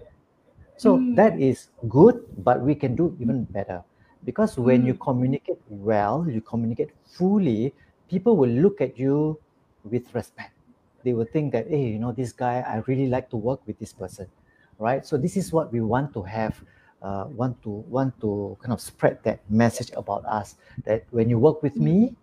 so 0.78 0.98
mm. 0.98 1.16
that 1.16 1.40
is 1.40 1.70
good 1.90 2.24
but 2.44 2.62
we 2.62 2.76
can 2.76 2.96
do 2.96 3.16
even 3.20 3.44
better 3.46 3.84
because 4.26 4.58
when 4.58 4.84
mm. 4.84 4.88
you 4.88 4.94
communicate 4.96 5.60
well 5.70 6.26
you 6.30 6.42
communicate 6.42 6.90
fully 7.06 7.74
people 8.10 8.36
will 8.36 8.50
look 8.50 8.82
at 8.82 8.98
you 8.98 9.38
with 9.84 10.14
respect 10.14 10.52
they 11.04 11.14
will 11.14 11.26
think 11.26 11.52
that 11.52 11.68
hey 11.68 11.88
you 11.88 12.00
know 12.00 12.12
this 12.12 12.32
guy 12.32 12.64
i 12.68 12.82
really 12.88 13.08
like 13.08 13.30
to 13.30 13.38
work 13.38 13.60
with 13.68 13.78
this 13.80 13.94
person 13.94 14.28
right 14.80 15.06
so 15.06 15.18
this 15.18 15.38
is 15.38 15.52
what 15.52 15.72
we 15.72 15.82
want 15.82 16.14
to 16.14 16.22
have 16.22 16.64
uh, 17.04 17.26
want 17.28 17.62
to 17.62 17.70
want 17.70 18.20
to 18.22 18.58
kind 18.62 18.74
of 18.74 18.80
spread 18.80 19.20
that 19.24 19.40
message 19.50 19.92
about 19.96 20.24
us 20.26 20.56
that 20.86 21.04
when 21.12 21.30
you 21.30 21.38
work 21.38 21.62
with 21.62 21.76
me 21.76 22.16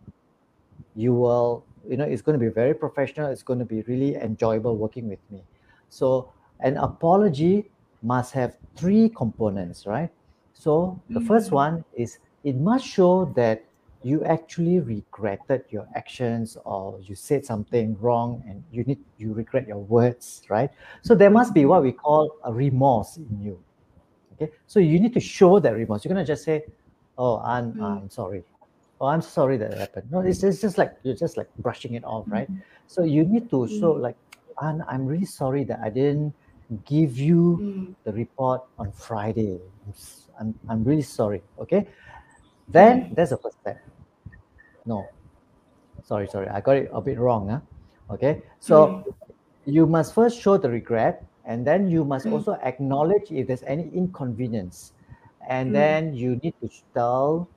you 0.97 1.15
will 1.15 1.65
you 1.89 1.97
know 1.97 2.05
it's 2.05 2.23
going 2.23 2.39
to 2.39 2.45
be 2.45 2.51
very 2.51 2.75
professional 2.75 3.31
it's 3.31 3.43
going 3.43 3.59
to 3.59 3.65
be 3.65 3.83
really 3.83 4.17
enjoyable 4.17 4.77
working 4.77 5.09
with 5.09 5.21
me. 5.31 5.43
So 5.89 6.33
an 6.61 6.77
apology 6.77 7.71
must 8.03 8.33
have 8.33 8.57
three 8.77 9.09
components 9.11 9.87
right? 9.87 10.11
So 10.55 11.01
the 11.11 11.21
first 11.21 11.47
mm-hmm. 11.47 11.55
one 11.55 11.85
is 11.95 12.19
it 12.45 12.57
must 12.57 12.87
show 12.87 13.27
that 13.37 13.65
you 14.03 14.25
actually 14.25 14.81
regretted 14.81 15.65
your 15.69 15.87
actions 15.95 16.57
or 16.65 16.99
you 17.03 17.15
said 17.15 17.45
something 17.45 17.99
wrong 18.01 18.43
and 18.49 18.65
you 18.73 18.85
need 18.85 18.99
you 19.19 19.35
regret 19.35 19.69
your 19.69 19.79
words 19.79 20.43
right? 20.49 20.71
So 21.03 21.15
there 21.15 21.31
must 21.31 21.53
be 21.53 21.67
what 21.67 21.83
we 21.83 21.93
call 21.93 22.37
a 22.45 22.53
remorse 22.53 23.17
in 23.17 23.41
you 23.43 23.63
okay 24.41 24.53
so 24.67 24.81
you 24.81 24.99
need 24.99 25.13
to 25.13 25.21
show 25.21 25.59
that 25.59 25.75
remorse 25.75 26.05
you're 26.05 26.13
going 26.13 26.25
to 26.25 26.31
just 26.31 26.45
say 26.45 26.65
oh 27.19 27.39
i'm 27.45 27.73
mm. 27.75 27.83
i'm 27.83 28.11
sorry 28.11 28.43
oh 29.01 29.07
i'm 29.07 29.23
sorry 29.23 29.57
that 29.57 29.77
happened 29.77 30.11
no 30.11 30.21
it's, 30.21 30.43
it's 30.43 30.61
just 30.61 30.79
like 30.79 30.95
you're 31.03 31.15
just 31.15 31.37
like 31.37 31.49
brushing 31.59 31.95
it 31.95 32.05
off 32.05 32.25
right 32.29 32.51
mm. 32.51 32.61
so 32.87 33.05
you 33.05 33.25
need 33.25 33.51
to 33.51 33.67
show 33.69 33.95
mm. 33.95 34.01
like 34.01 34.17
and 34.63 34.83
i'm 34.89 35.07
really 35.07 35.27
sorry 35.27 35.65
that 35.65 35.81
i 35.83 35.91
didn't 35.91 36.33
give 36.87 37.19
you 37.19 37.59
mm. 37.61 37.95
the 38.05 38.13
report 38.13 38.63
on 38.79 38.91
friday 38.93 39.59
I'm, 40.39 40.55
I'm 40.69 40.85
really 40.85 41.03
sorry 41.03 41.43
okay 41.59 41.87
then 42.69 43.11
mm. 43.11 43.15
that's 43.15 43.31
the 43.31 43.37
first 43.37 43.61
step 43.61 43.81
no. 44.87 45.09
Sorry, 46.05 46.27
sorry. 46.27 46.49
I 46.49 46.61
got 46.61 46.77
it 46.77 46.91
a 46.93 47.01
bit 47.01 47.19
wrong. 47.19 47.49
Huh? 47.49 47.61
Okay. 48.15 48.43
So 48.59 48.75
mm. 48.87 49.15
you 49.67 49.87
must 49.87 50.15
first 50.15 50.41
show 50.41 50.57
the 50.57 50.69
regret 50.69 51.25
and 51.51 51.67
then 51.67 51.91
you 51.91 52.05
must 52.05 52.27
mm. 52.27 52.33
also 52.33 52.53
acknowledge 52.63 53.33
if 53.33 53.49
there's 53.49 53.65
any 53.65 53.91
inconvenience. 53.93 54.93
And 55.49 55.71
mm. 55.71 55.73
then 55.73 56.15
you 56.15 56.37
need 56.45 56.55
to 56.63 56.71
tell 56.95 57.49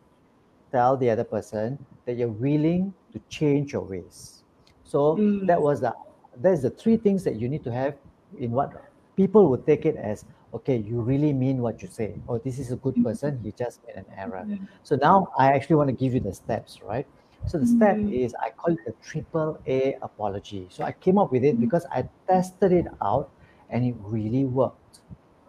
tell 0.71 0.97
the 0.97 1.11
other 1.11 1.23
person 1.23 1.77
that 2.05 2.17
you're 2.17 2.35
willing 2.45 2.91
to 3.13 3.21
change 3.29 3.71
your 3.73 3.83
ways. 3.83 4.43
So 4.83 5.15
mm. 5.15 5.45
that 5.45 5.61
was 5.61 5.81
the 5.81 5.93
that's 6.41 6.63
the 6.63 6.71
three 6.71 6.97
things 6.97 7.23
that 7.23 7.35
you 7.35 7.47
need 7.47 7.63
to 7.65 7.71
have 7.71 7.93
in 8.39 8.49
what 8.49 8.73
people 9.15 9.47
would 9.51 9.67
take 9.67 9.85
it 9.85 9.95
as 9.95 10.25
okay 10.55 10.77
you 10.77 10.99
really 11.01 11.31
mean 11.31 11.59
what 11.59 11.83
you 11.83 11.87
say 11.87 12.15
oh 12.27 12.39
this 12.39 12.57
is 12.57 12.71
a 12.71 12.75
good 12.77 12.95
mm. 12.95 13.03
person 13.03 13.39
he 13.43 13.51
just 13.51 13.79
made 13.85 13.95
an 13.95 14.05
error 14.17 14.43
mm. 14.47 14.67
so 14.81 14.95
now 14.95 15.27
i 15.37 15.53
actually 15.53 15.75
want 15.75 15.87
to 15.87 15.93
give 15.93 16.15
you 16.15 16.19
the 16.19 16.33
steps 16.33 16.79
right 16.81 17.05
so 17.45 17.59
the 17.59 17.67
step 17.67 17.97
mm. 17.97 18.11
is 18.11 18.33
I 18.41 18.49
call 18.49 18.73
it 18.73 18.79
the 18.85 18.93
triple 19.03 19.59
A 19.67 19.97
apology. 20.01 20.67
So 20.69 20.83
I 20.83 20.93
came 20.93 21.17
up 21.17 21.31
with 21.31 21.43
it 21.43 21.57
mm. 21.57 21.59
because 21.59 21.85
I 21.91 22.07
tested 22.25 22.71
it 22.71 22.87
out 23.01 23.29
and 23.73 23.83
it 23.83 23.95
really 23.99 24.45
worked. 24.45 24.99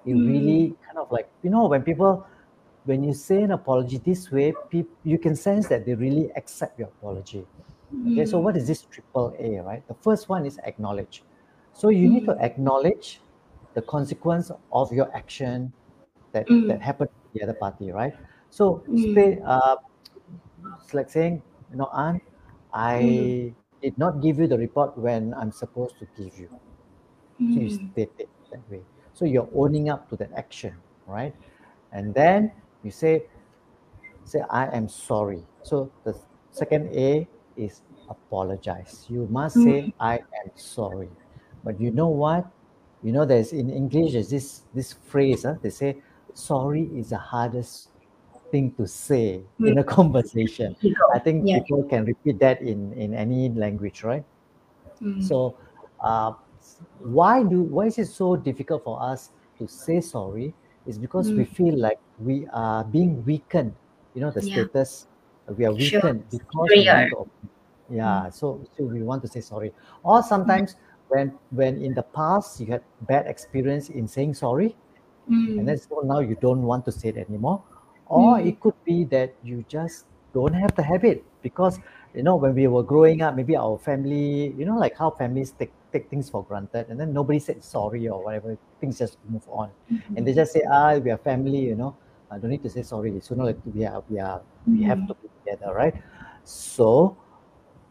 It 0.04 0.14
mm. 0.14 0.26
really 0.26 0.74
kind 0.84 0.98
of 0.98 1.12
like, 1.12 1.28
you 1.42 1.50
know, 1.50 1.66
when 1.66 1.82
people, 1.82 2.26
when 2.84 3.04
you 3.04 3.14
say 3.14 3.42
an 3.42 3.52
apology 3.52 4.00
this 4.04 4.32
way, 4.32 4.54
you 5.04 5.18
can 5.18 5.36
sense 5.36 5.68
that 5.68 5.86
they 5.86 5.94
really 5.94 6.30
accept 6.36 6.78
your 6.78 6.88
apology. 6.88 7.46
Okay, 8.10 8.26
so 8.26 8.40
what 8.40 8.56
is 8.56 8.66
this 8.66 8.82
triple 8.82 9.36
A, 9.38 9.60
right? 9.60 9.86
The 9.86 9.94
first 10.02 10.28
one 10.28 10.44
is 10.46 10.58
acknowledge. 10.64 11.22
So 11.72 11.90
you 11.90 12.08
need 12.08 12.24
to 12.26 12.36
acknowledge 12.40 13.20
the 13.74 13.82
consequence 13.82 14.50
of 14.72 14.92
your 14.92 15.14
action 15.14 15.72
that, 16.32 16.46
that 16.66 16.82
happened 16.82 17.10
to 17.10 17.38
the 17.38 17.44
other 17.44 17.54
party, 17.54 17.92
right? 17.92 18.14
So, 18.50 18.82
stay, 18.96 19.38
uh, 19.44 19.76
it's 20.82 20.94
like 20.94 21.10
saying, 21.10 21.42
you 21.70 21.76
know, 21.76 21.90
Anne, 21.96 22.20
I 22.72 23.02
mm. 23.02 23.54
did 23.82 23.98
not 23.98 24.22
give 24.22 24.38
you 24.38 24.46
the 24.46 24.58
report 24.58 24.96
when 24.98 25.34
I'm 25.34 25.52
supposed 25.52 25.98
to 25.98 26.06
give 26.16 26.38
you. 26.38 26.48
Mm. 27.40 27.54
So 27.54 27.60
you 27.60 27.68
mm. 27.68 27.92
state 27.92 28.12
it 28.18 28.28
that 28.50 28.70
way. 28.70 28.82
So 29.12 29.24
you're 29.24 29.48
owning 29.54 29.88
up 29.88 30.08
to 30.10 30.16
that 30.16 30.30
action, 30.36 30.74
right? 31.06 31.34
And 31.92 32.14
then 32.14 32.52
you 32.82 32.90
say, 32.90 33.24
say, 34.24 34.42
I 34.50 34.66
am 34.74 34.88
sorry. 34.88 35.42
So 35.62 35.90
the 36.04 36.18
second 36.50 36.94
A 36.96 37.28
is 37.56 37.82
apologize. 38.08 39.06
You 39.08 39.26
must 39.30 39.56
mm. 39.56 39.64
say, 39.64 39.94
I 40.00 40.16
am 40.16 40.50
sorry. 40.56 41.08
But 41.62 41.80
you 41.80 41.90
know 41.90 42.08
what? 42.08 42.46
You 43.02 43.12
know, 43.12 43.24
there's 43.24 43.52
in 43.52 43.70
English, 43.70 44.12
there's 44.12 44.30
this 44.30 44.62
this 44.74 44.92
phrase, 44.92 45.44
huh? 45.44 45.54
they 45.62 45.70
say, 45.70 46.02
sorry 46.32 46.90
is 46.94 47.10
the 47.10 47.18
hardest 47.18 47.90
thing 48.50 48.72
to 48.72 48.86
say 48.86 49.42
mm. 49.60 49.68
in 49.70 49.78
a 49.78 49.84
conversation. 49.84 50.76
I 51.14 51.18
think 51.18 51.44
yeah. 51.46 51.60
people 51.60 51.84
can 51.84 52.04
repeat 52.04 52.38
that 52.40 52.62
in 52.62 52.92
in 52.94 53.14
any 53.14 53.50
language, 53.50 54.02
right? 54.02 54.24
Mm. 55.02 55.22
So, 55.22 55.56
uh, 56.00 56.32
why 57.00 57.42
do 57.42 57.62
why 57.62 57.86
is 57.86 57.98
it 57.98 58.06
so 58.06 58.36
difficult 58.36 58.84
for 58.84 59.02
us 59.02 59.30
to 59.58 59.68
say 59.68 60.00
sorry? 60.00 60.54
Is 60.86 60.98
because 60.98 61.30
mm. 61.30 61.38
we 61.38 61.44
feel 61.44 61.78
like 61.78 61.98
we 62.18 62.46
are 62.52 62.84
being 62.84 63.24
weakened. 63.24 63.74
You 64.14 64.20
know, 64.22 64.30
the 64.30 64.44
yeah. 64.44 64.54
status 64.54 65.06
we 65.56 65.64
are 65.64 65.72
weakened 65.72 66.24
sure. 66.30 66.38
because 66.38 66.68
we 66.70 66.86
want 66.86 67.10
to, 67.10 67.30
yeah. 67.90 68.24
Mm. 68.26 68.34
So 68.34 68.60
so 68.76 68.84
we 68.84 69.02
want 69.02 69.22
to 69.22 69.28
say 69.28 69.40
sorry. 69.40 69.72
Or 70.02 70.22
sometimes 70.22 70.76
when 71.08 71.32
when 71.50 71.82
in 71.82 71.94
the 71.94 72.02
past 72.02 72.60
you 72.60 72.66
had 72.66 72.82
bad 73.02 73.26
experience 73.26 73.88
in 73.88 74.08
saying 74.08 74.34
sorry, 74.34 74.76
mm. 75.30 75.58
and 75.58 75.68
then 75.68 75.78
so 75.78 76.00
now 76.04 76.20
you 76.20 76.36
don't 76.40 76.62
want 76.62 76.84
to 76.86 76.92
say 76.92 77.08
it 77.08 77.16
anymore 77.16 77.62
or 78.06 78.36
mm. 78.36 78.46
it 78.46 78.60
could 78.60 78.74
be 78.84 79.04
that 79.04 79.34
you 79.42 79.64
just 79.68 80.06
don't 80.32 80.52
have 80.52 80.74
the 80.74 80.82
habit 80.82 81.24
because 81.42 81.78
you 82.14 82.22
know 82.22 82.36
when 82.36 82.54
we 82.54 82.66
were 82.66 82.82
growing 82.82 83.22
up 83.22 83.34
maybe 83.36 83.56
our 83.56 83.78
family 83.78 84.54
you 84.58 84.64
know 84.64 84.76
like 84.76 84.96
how 84.96 85.10
families 85.10 85.52
take 85.58 85.72
take 85.94 86.08
things 86.10 86.28
for 86.34 86.42
granted 86.50 86.88
and 86.88 87.00
then 87.00 87.12
nobody 87.18 87.38
said 87.38 87.62
sorry 87.64 88.08
or 88.08 88.22
whatever 88.24 88.56
things 88.80 88.98
just 88.98 89.18
move 89.34 89.46
on 89.48 89.70
mm-hmm. 89.70 90.16
and 90.16 90.26
they 90.26 90.34
just 90.40 90.52
say 90.56 90.62
ah 90.78 90.96
we 91.06 91.10
are 91.16 91.20
family 91.30 91.60
you 91.70 91.76
know 91.82 91.96
I 92.30 92.38
don't 92.38 92.50
need 92.50 92.64
to 92.64 92.70
say 92.76 92.82
sorry 92.82 93.12
sooner 93.20 93.44
or 93.44 93.54
we 93.74 93.84
are 93.90 94.02
we 94.08 94.18
are 94.18 94.40
mm-hmm. 94.40 94.78
we 94.78 94.84
have 94.84 94.98
mm-hmm. 94.98 95.06
to 95.08 95.14
be 95.22 95.28
together 95.38 95.72
right 95.74 95.94
so 96.44 97.16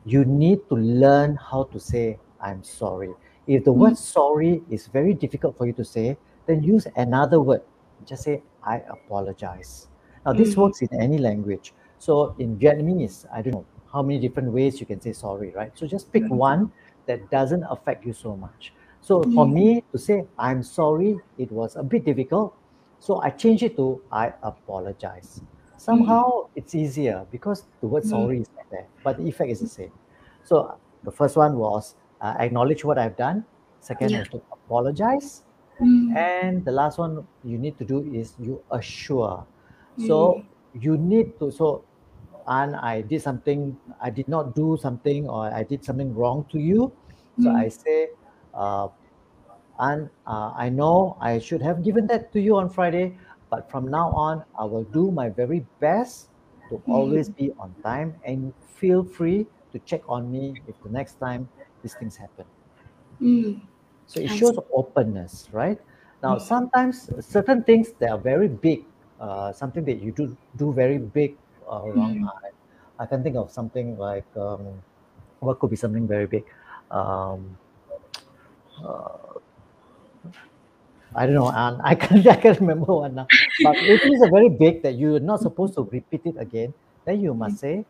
you 0.05 0.25
need 0.25 0.67
to 0.69 0.75
learn 0.75 1.37
how 1.49 1.63
to 1.73 1.79
say 1.79 2.19
i'm 2.41 2.61
sorry 2.61 3.09
if 3.47 3.63
the 3.63 3.71
mm-hmm. 3.71 3.83
word 3.83 3.97
sorry 3.97 4.61
is 4.69 4.87
very 4.87 5.13
difficult 5.13 5.57
for 5.57 5.65
you 5.65 5.73
to 5.73 5.85
say 5.85 6.17
then 6.45 6.61
use 6.61 6.85
another 6.97 7.39
word 7.39 7.61
just 8.05 8.23
say 8.23 8.43
i 8.63 8.75
apologize 8.97 9.87
now, 10.25 10.33
this 10.33 10.55
mm. 10.55 10.57
works 10.57 10.81
in 10.81 10.89
any 11.01 11.17
language. 11.17 11.73
So 11.99 12.35
in 12.39 12.57
Vietnamese, 12.57 13.25
I 13.33 13.41
don't 13.41 13.53
know 13.53 13.65
how 13.91 14.01
many 14.01 14.19
different 14.19 14.51
ways 14.51 14.79
you 14.79 14.85
can 14.85 15.01
say 15.01 15.13
sorry, 15.13 15.51
right? 15.51 15.71
So 15.77 15.85
just 15.87 16.11
pick 16.11 16.23
one 16.27 16.71
that 17.05 17.29
doesn't 17.29 17.63
affect 17.69 18.05
you 18.05 18.13
so 18.13 18.35
much. 18.35 18.73
So 19.01 19.23
for 19.33 19.45
me 19.45 19.83
to 19.91 19.97
say 19.97 20.25
I'm 20.39 20.63
sorry, 20.63 21.17
it 21.37 21.51
was 21.51 21.75
a 21.75 21.83
bit 21.83 22.05
difficult. 22.05 22.55
So 22.99 23.21
I 23.21 23.31
changed 23.31 23.63
it 23.63 23.75
to 23.77 24.01
I 24.11 24.33
apologize. 24.43 25.41
Somehow 25.77 26.23
mm. 26.23 26.49
it's 26.55 26.73
easier 26.73 27.25
because 27.31 27.65
the 27.81 27.87
word 27.87 28.03
mm. 28.03 28.09
sorry 28.09 28.39
is 28.41 28.49
not 28.55 28.69
there, 28.71 28.87
but 29.03 29.17
the 29.17 29.27
effect 29.27 29.51
is 29.51 29.59
the 29.59 29.67
same. 29.67 29.91
So 30.43 30.77
the 31.03 31.11
first 31.11 31.35
one 31.35 31.57
was 31.57 31.95
uh, 32.21 32.35
acknowledge 32.39 32.85
what 32.85 32.97
I've 32.97 33.17
done. 33.17 33.43
Second 33.81 34.11
yeah. 34.11 34.21
is 34.21 34.29
to 34.29 34.41
apologize. 34.51 35.43
Mm. 35.81 36.15
And 36.15 36.63
the 36.63 36.71
last 36.71 36.97
one 36.97 37.27
you 37.43 37.57
need 37.57 37.77
to 37.79 37.83
do 37.83 38.09
is 38.13 38.35
you 38.39 38.63
assure 38.71 39.45
so 39.97 40.43
you 40.73 40.97
need 40.97 41.37
to 41.39 41.51
so 41.51 41.83
and 42.47 42.75
I 42.75 43.01
did 43.01 43.21
something, 43.21 43.77
I 44.01 44.09
did 44.09 44.27
not 44.27 44.55
do 44.55 44.77
something 44.81 45.27
or 45.27 45.45
I 45.45 45.63
did 45.63 45.83
something 45.83 46.13
wrong 46.13 46.45
to 46.51 46.59
you. 46.59 46.91
So 47.39 47.49
mm. 47.49 47.55
I 47.55 47.69
say, 47.69 48.09
uh, 48.53 48.89
and 49.79 50.09
uh, 50.27 50.53
I 50.55 50.69
know 50.69 51.17
I 51.19 51.39
should 51.39 51.61
have 51.61 51.83
given 51.83 52.07
that 52.07 52.31
to 52.33 52.39
you 52.41 52.55
on 52.57 52.69
Friday, 52.69 53.17
but 53.49 53.69
from 53.69 53.87
now 53.89 54.11
on, 54.11 54.43
I 54.57 54.65
will 54.65 54.83
do 54.83 55.11
my 55.11 55.29
very 55.29 55.65
best 55.79 56.29
to 56.69 56.81
always 56.87 57.29
be 57.29 57.51
on 57.59 57.75
time 57.83 58.15
and 58.23 58.53
feel 58.75 59.03
free 59.03 59.47
to 59.71 59.79
check 59.79 60.01
on 60.07 60.31
me 60.31 60.57
if 60.67 60.81
the 60.83 60.89
next 60.89 61.15
time 61.19 61.49
these 61.81 61.93
things 61.95 62.15
happen. 62.15 62.45
Mm. 63.21 63.61
So 64.07 64.19
it 64.19 64.29
I 64.29 64.35
shows 64.37 64.55
see. 64.55 64.61
openness, 64.73 65.49
right? 65.51 65.79
Now, 66.21 66.37
Mm. 66.37 66.41
sometimes 66.41 67.09
certain 67.25 67.63
things 67.63 67.93
that 67.99 68.11
are 68.11 68.17
very 68.17 68.47
big, 68.47 68.85
uh, 69.19 69.51
something 69.51 69.83
that 69.85 69.99
you 70.01 70.11
do 70.11 70.37
do 70.55 70.71
very 70.73 70.97
big 70.97 71.37
uh, 71.67 71.81
wrong. 71.87 72.19
Mm. 72.19 72.27
I, 72.27 73.03
I 73.03 73.05
can 73.05 73.23
think 73.23 73.35
of 73.35 73.51
something 73.51 73.97
like 73.97 74.25
um, 74.37 74.81
what 75.39 75.59
could 75.59 75.69
be 75.69 75.75
something 75.75 76.07
very 76.07 76.27
big. 76.27 76.45
Um, 76.91 77.57
uh, 78.83 79.39
I 81.15 81.25
don't 81.25 81.35
know, 81.35 81.49
and 81.49 81.81
I 81.83 81.95
can't 81.95 82.25
I 82.27 82.35
can't 82.35 82.59
remember 82.59 82.93
one 82.93 83.15
now. 83.15 83.27
But 83.63 83.77
if 83.77 84.03
it 84.03 84.13
is 84.13 84.21
a 84.23 84.29
very 84.29 84.49
big 84.49 84.81
that 84.83 84.95
you're 84.95 85.19
not 85.19 85.41
supposed 85.41 85.75
to 85.75 85.83
repeat 85.83 86.21
it 86.25 86.35
again, 86.37 86.73
then 87.05 87.21
you 87.21 87.33
must 87.33 87.59
say, 87.59 87.85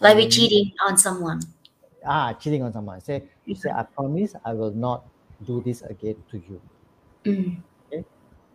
Like 0.00 0.16
we 0.16 0.24
um, 0.24 0.30
cheating 0.30 0.72
on 0.86 0.96
someone. 0.96 1.40
ah, 2.06 2.32
cheating 2.34 2.62
on 2.62 2.72
someone. 2.72 3.00
Say, 3.00 3.24
you 3.44 3.54
say, 3.54 3.70
I 3.70 3.82
promise 3.82 4.34
I 4.44 4.54
will 4.54 4.72
not 4.72 5.04
do 5.46 5.62
this 5.62 5.82
again 5.82 6.16
to 6.30 6.36
you. 6.38 6.60
Mm. 7.24 7.60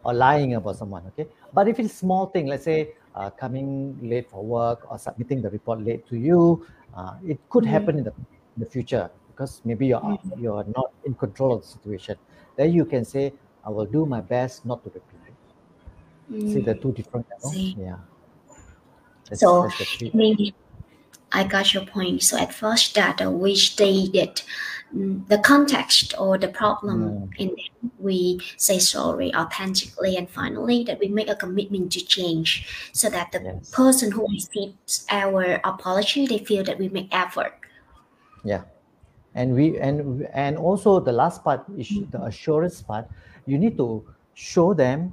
or 0.06 0.14
lying 0.14 0.54
about 0.54 0.76
someone 0.78 1.04
okay 1.08 1.28
but 1.54 1.68
if 1.68 1.80
it's 1.80 1.94
small 1.94 2.28
thing 2.28 2.48
let's 2.48 2.64
say 2.64 2.94
uh, 3.16 3.30
coming 3.32 3.98
late 4.02 4.30
for 4.30 4.44
work 4.44 4.80
or 4.92 4.98
submitting 5.00 5.42
the 5.42 5.50
report 5.50 5.82
late 5.82 6.06
to 6.08 6.16
you 6.18 6.66
uh, 6.98 7.14
it 7.24 7.40
could 7.50 7.64
Mm. 7.64 7.70
happen 7.76 7.98
in 8.00 8.04
the, 8.04 8.14
in 8.56 8.60
the 8.64 8.70
future 8.76 9.10
because 9.28 9.62
maybe 9.66 9.88
you're 9.88 10.02
Mm. 10.02 10.20
you're 10.40 10.66
not 10.76 10.92
in 11.06 11.14
control 11.16 11.54
of 11.56 11.62
the 11.62 11.68
situation 11.68 12.16
then 12.58 12.72
you 12.74 12.86
can 12.86 13.04
say 13.06 13.34
i 13.66 13.70
will 13.70 13.86
do 13.98 14.06
my 14.06 14.22
best 14.22 14.66
not 14.66 14.84
to 14.84 14.90
repeat 14.90 15.22
it 15.32 15.38
see 16.52 16.60
the 16.60 16.76
Mm. 16.76 16.82
two 16.82 16.92
different 16.92 17.26
levels 17.32 17.76
yeah 17.78 17.98
that's, 19.30 19.42
So, 19.42 19.64
that's. 19.64 20.14
Maybe 20.14 20.54
I 21.32 21.44
got 21.44 21.74
your 21.74 21.86
point. 21.86 22.24
So 22.24 22.38
at 22.38 22.54
first 22.54 22.96
that 22.96 23.22
uh, 23.22 23.30
we 23.32 23.56
stated 23.56 24.42
mm, 24.96 25.28
the 25.28 25.38
context 25.40 26.14
or 26.18 26.38
the 26.38 26.48
problem, 26.48 27.00
Mm. 27.02 27.30
and 27.40 27.50
then 27.50 27.92
we 28.00 28.40
say 28.58 28.80
sorry 28.80 29.34
authentically, 29.36 30.16
and 30.18 30.30
finally 30.30 30.84
that 30.86 31.00
we 31.00 31.08
make 31.08 31.30
a 31.30 31.36
commitment 31.36 31.92
to 31.94 32.02
change, 32.06 32.68
so 32.94 33.10
that 33.10 33.32
the 33.32 33.42
yes 33.44 33.70
person 33.72 34.12
who 34.12 34.26
receives 34.32 35.06
our 35.10 35.60
apology 35.66 36.26
they 36.28 36.40
feel 36.40 36.64
that 36.64 36.78
we 36.80 36.88
make 36.90 37.10
effort. 37.12 37.54
yeah 38.46 38.62
and 39.34 39.52
we 39.58 39.76
and 39.82 40.24
and 40.38 40.56
also 40.58 41.00
the 41.02 41.12
last 41.12 41.44
part 41.44 41.66
is 41.76 41.90
the 42.14 42.22
assurance 42.24 42.80
part 42.86 43.10
you 43.50 43.58
need 43.58 43.76
to 43.76 44.06
show 44.38 44.72
them 44.74 45.12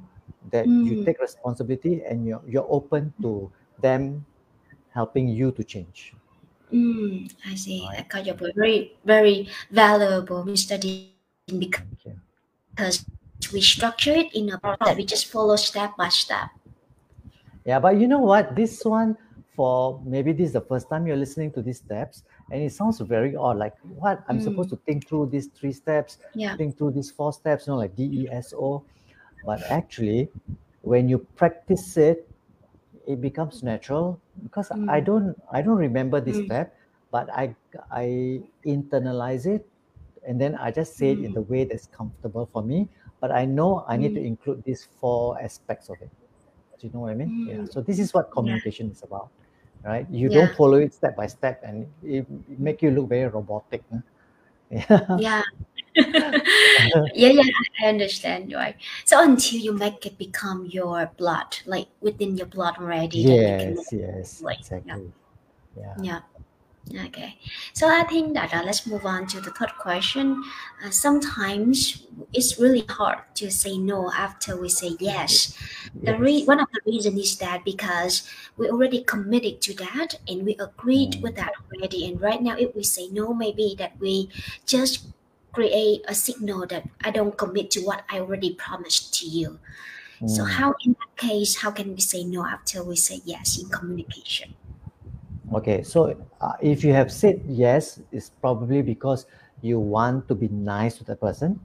that 0.53 0.65
you 0.67 1.01
Mm. 1.01 1.05
take 1.05 1.17
responsibility 1.19 2.05
and 2.07 2.23
you're, 2.27 2.41
you're 2.47 2.67
open 2.69 3.11
to 3.25 3.49
them 3.81 4.23
helping 4.93 5.27
you 5.27 5.51
to 5.51 5.63
change 5.63 6.13
Mm, 6.73 7.29
I 7.45 7.53
see. 7.55 7.85
I 7.85 7.97
right 7.97 8.09
got 8.09 8.25
your 8.25 8.35
point. 8.35 8.55
Very, 8.55 8.93
very 9.05 9.47
valuable, 9.69 10.43
Mr. 10.43 10.79
Dean, 10.79 11.05
because 11.45 13.05
we 13.53 13.61
structure 13.61 14.13
it 14.13 14.33
in 14.33 14.49
a 14.49 14.57
process 14.57 14.87
that 14.87 14.97
we 14.97 15.05
just 15.05 15.27
follow 15.27 15.55
step 15.55 15.95
by 15.97 16.09
step. 16.09 16.49
yeah 17.65 17.79
but 17.79 17.97
you 17.99 18.07
know 18.07 18.19
what 18.19 18.55
this 18.55 18.83
one 18.83 19.15
for 19.55 20.01
maybe 20.05 20.31
this 20.33 20.47
is 20.47 20.53
the 20.53 20.61
first 20.61 20.89
time 20.89 21.05
you're 21.05 21.17
listening 21.17 21.51
to 21.51 21.61
these 21.61 21.77
steps 21.77 22.23
and 22.51 22.61
it 22.63 22.71
sounds 22.73 22.99
very 22.99 23.35
odd 23.35 23.57
like 23.57 23.73
what 23.99 24.23
i'm 24.27 24.39
supposed 24.39 24.69
to 24.69 24.75
think 24.85 25.07
through 25.07 25.27
these 25.29 25.47
three 25.47 25.71
steps 25.71 26.17
Yeah. 26.33 26.55
think 26.57 26.77
through 26.77 26.91
these 26.91 27.11
four 27.11 27.31
steps 27.33 27.67
you 27.67 27.73
know 27.73 27.77
like 27.77 27.95
deso 27.95 28.83
but 29.45 29.61
actually 29.69 30.29
when 30.81 31.07
you 31.07 31.19
practice 31.35 31.97
it 31.97 32.27
it 33.07 33.21
becomes 33.21 33.63
natural 33.63 34.19
because 34.43 34.71
I 34.87 34.99
Mm. 34.99 35.05
don't 35.05 35.35
I 35.51 35.61
don't 35.61 35.77
remember 35.77 36.21
this 36.21 36.37
Mm. 36.37 36.45
step, 36.45 36.75
but 37.11 37.29
I 37.31 37.55
I 37.91 38.41
internalize 38.65 39.45
it 39.45 39.67
and 40.27 40.39
then 40.39 40.55
I 40.55 40.71
just 40.71 40.95
say 40.97 41.11
it 41.11 41.19
in 41.19 41.31
Mm. 41.31 41.33
the 41.33 41.41
way 41.43 41.63
that's 41.65 41.87
comfortable 41.87 42.47
for 42.51 42.61
me. 42.63 42.89
But 43.19 43.31
I 43.31 43.45
know 43.45 43.85
I 43.87 43.97
need 43.97 44.13
to 44.15 44.21
Mm. 44.21 44.25
include 44.25 44.63
these 44.63 44.87
four 44.99 45.39
aspects 45.41 45.89
of 45.89 46.01
it. 46.01 46.11
Do 46.79 46.87
you 46.87 46.93
know 46.93 47.01
what 47.01 47.11
I 47.11 47.15
mean? 47.15 47.33
Yeah. 47.45 47.63
Mm. 47.63 47.69
So 47.69 47.81
this 47.81 47.99
is 47.99 48.13
what 48.13 48.31
Yeah. 48.39 48.59
communication 48.59 48.91
is 48.91 49.03
about, 49.03 49.29
right? 49.83 50.07
You 50.11 50.29
Yeah. 50.29 50.29
don't 50.29 50.53
follow 50.53 50.77
it 50.77 50.93
step 50.93 51.15
by 51.15 51.27
step, 51.27 51.61
and 51.63 51.87
it, 52.03 52.25
it 52.49 52.59
make 52.59 52.81
you 52.81 52.91
look 52.91 53.09
very 53.09 53.27
robotic. 53.29 53.83
huh? 53.91 53.99
Yeah. 54.73 55.17
Yeah. 55.19 55.41
yeah, 57.13 57.29
yeah, 57.29 57.43
I 57.83 57.87
understand, 57.87 58.51
right? 58.51 58.75
So 59.05 59.21
until 59.23 59.59
you 59.59 59.73
make 59.73 60.05
it 60.07 60.17
become 60.17 60.65
your 60.65 61.11
blood, 61.17 61.57
like 61.65 61.87
within 62.01 62.35
your 62.35 62.47
blood 62.47 62.77
already, 62.79 63.23
then 63.23 63.37
you 63.37 63.57
can 63.57 63.75
yes. 63.77 63.93
Yes. 63.93 64.41
like, 64.41 64.59
yeah. 64.85 64.95
Exactly. 64.95 65.11
Yeah. 65.77 65.95
Yeah. 66.01 66.19
Okay. 66.91 67.39
So 67.71 67.87
I 67.87 68.03
think 68.03 68.33
that 68.35 68.53
uh, 68.53 68.61
let's 68.65 68.85
move 68.85 69.05
on 69.05 69.25
to 69.27 69.39
the 69.39 69.51
third 69.51 69.71
question. 69.79 70.43
Uh, 70.83 70.91
sometimes 70.91 72.05
it's 72.33 72.59
really 72.59 72.83
hard 72.89 73.19
to 73.35 73.49
say 73.49 73.77
no 73.77 74.11
after 74.11 74.59
we 74.59 74.67
say 74.67 74.95
yes. 74.99 75.57
The 76.03 76.13
re- 76.17 76.43
one 76.43 76.59
of 76.59 76.67
the 76.73 76.81
reason 76.85 77.17
is 77.17 77.37
that 77.37 77.63
because 77.63 78.29
we 78.57 78.69
already 78.69 79.01
committed 79.05 79.61
to 79.61 79.73
that 79.75 80.19
and 80.27 80.43
we 80.45 80.55
agreed 80.59 81.13
Mm. 81.13 81.21
with 81.23 81.35
that 81.37 81.53
already. 81.71 82.05
And 82.05 82.19
right 82.19 82.41
now, 82.41 82.57
if 82.59 82.75
we 82.75 82.83
say 82.83 83.07
no, 83.07 83.33
maybe 83.33 83.75
that 83.79 83.97
we 83.99 84.29
just 84.67 85.07
create 85.53 86.03
a 86.07 86.13
signal 86.13 86.67
that 86.67 86.83
I 87.03 87.11
don't 87.11 87.37
commit 87.37 87.71
to 87.71 87.81
what 87.81 88.03
I 88.09 88.19
already 88.19 88.53
promised 88.55 89.13
to 89.21 89.25
you. 89.25 89.57
So 90.27 90.43
Mm. 90.43 90.51
how 90.51 90.75
in 90.83 90.93
that 90.99 91.15
case, 91.17 91.55
how 91.63 91.71
can 91.71 91.95
we 91.95 92.01
say 92.01 92.23
no 92.23 92.45
after 92.45 92.83
we 92.83 92.97
say 92.97 93.21
yes 93.25 93.57
in 93.57 93.69
communication? 93.69 94.53
Okay, 95.53 95.83
so 95.83 96.15
uh, 96.41 96.53
if 96.61 96.83
you 96.83 96.93
have 96.93 97.11
said 97.11 97.41
yes, 97.47 98.01
it's 98.11 98.29
probably 98.29 98.81
because 98.81 99.25
you 99.61 99.79
want 99.79 100.27
to 100.27 100.35
be 100.35 100.47
nice 100.47 100.97
to 100.97 101.03
the 101.03 101.15
person. 101.15 101.59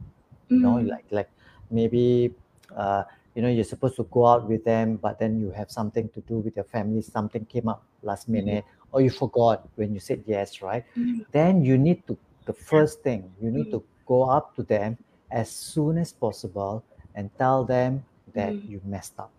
You 0.50 0.60
know, 0.60 0.74
Mm, 0.74 0.88
like 0.88 1.06
like 1.10 1.30
maybe 1.70 2.34
uh, 2.76 3.04
you 3.34 3.42
know 3.42 3.48
you're 3.48 3.64
supposed 3.64 3.96
to 3.96 4.04
go 4.10 4.26
out 4.26 4.48
with 4.48 4.64
them, 4.64 4.96
but 4.96 5.18
then 5.18 5.38
you 5.40 5.50
have 5.52 5.70
something 5.70 6.08
to 6.10 6.20
do 6.28 6.38
with 6.38 6.56
your 6.56 6.64
family. 6.68 7.00
Something 7.02 7.44
came 7.46 7.68
up 7.68 7.82
last 8.02 8.28
minute, 8.28 8.64
or 8.92 9.00
you 9.00 9.10
forgot 9.10 9.68
when 9.76 9.94
you 9.94 10.00
said 10.00 10.24
yes, 10.26 10.60
right? 10.62 10.84
mm, 10.96 11.24
Then 11.32 11.64
you 11.64 11.78
need 11.78 12.06
to 12.08 12.16
the 12.46 12.52
first 12.52 13.02
thing 13.02 13.32
you 13.40 13.50
need 13.50 13.68
Mm. 13.68 13.72
to 13.72 13.84
go 14.06 14.24
up 14.28 14.54
to 14.56 14.62
them 14.62 14.96
as 15.30 15.50
soon 15.50 15.98
as 15.98 16.12
possible 16.12 16.84
and 17.14 17.30
tell 17.38 17.64
them 17.64 18.04
that 18.34 18.56
Mm. 18.56 18.68
you 18.68 18.80
messed 18.84 19.18
up 19.20 19.32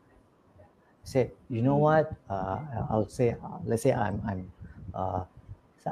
say, 1.09 1.31
you 1.49 1.61
know 1.61 1.77
Mm. 1.77 1.81
what? 1.81 2.13
Uh, 2.29 2.59
I'll 2.89 3.09
say, 3.09 3.35
uh, 3.43 3.57
let's 3.65 3.83
say 3.83 3.93
I'm, 3.93 4.21
I'm, 4.27 4.51
uh, 4.93 5.23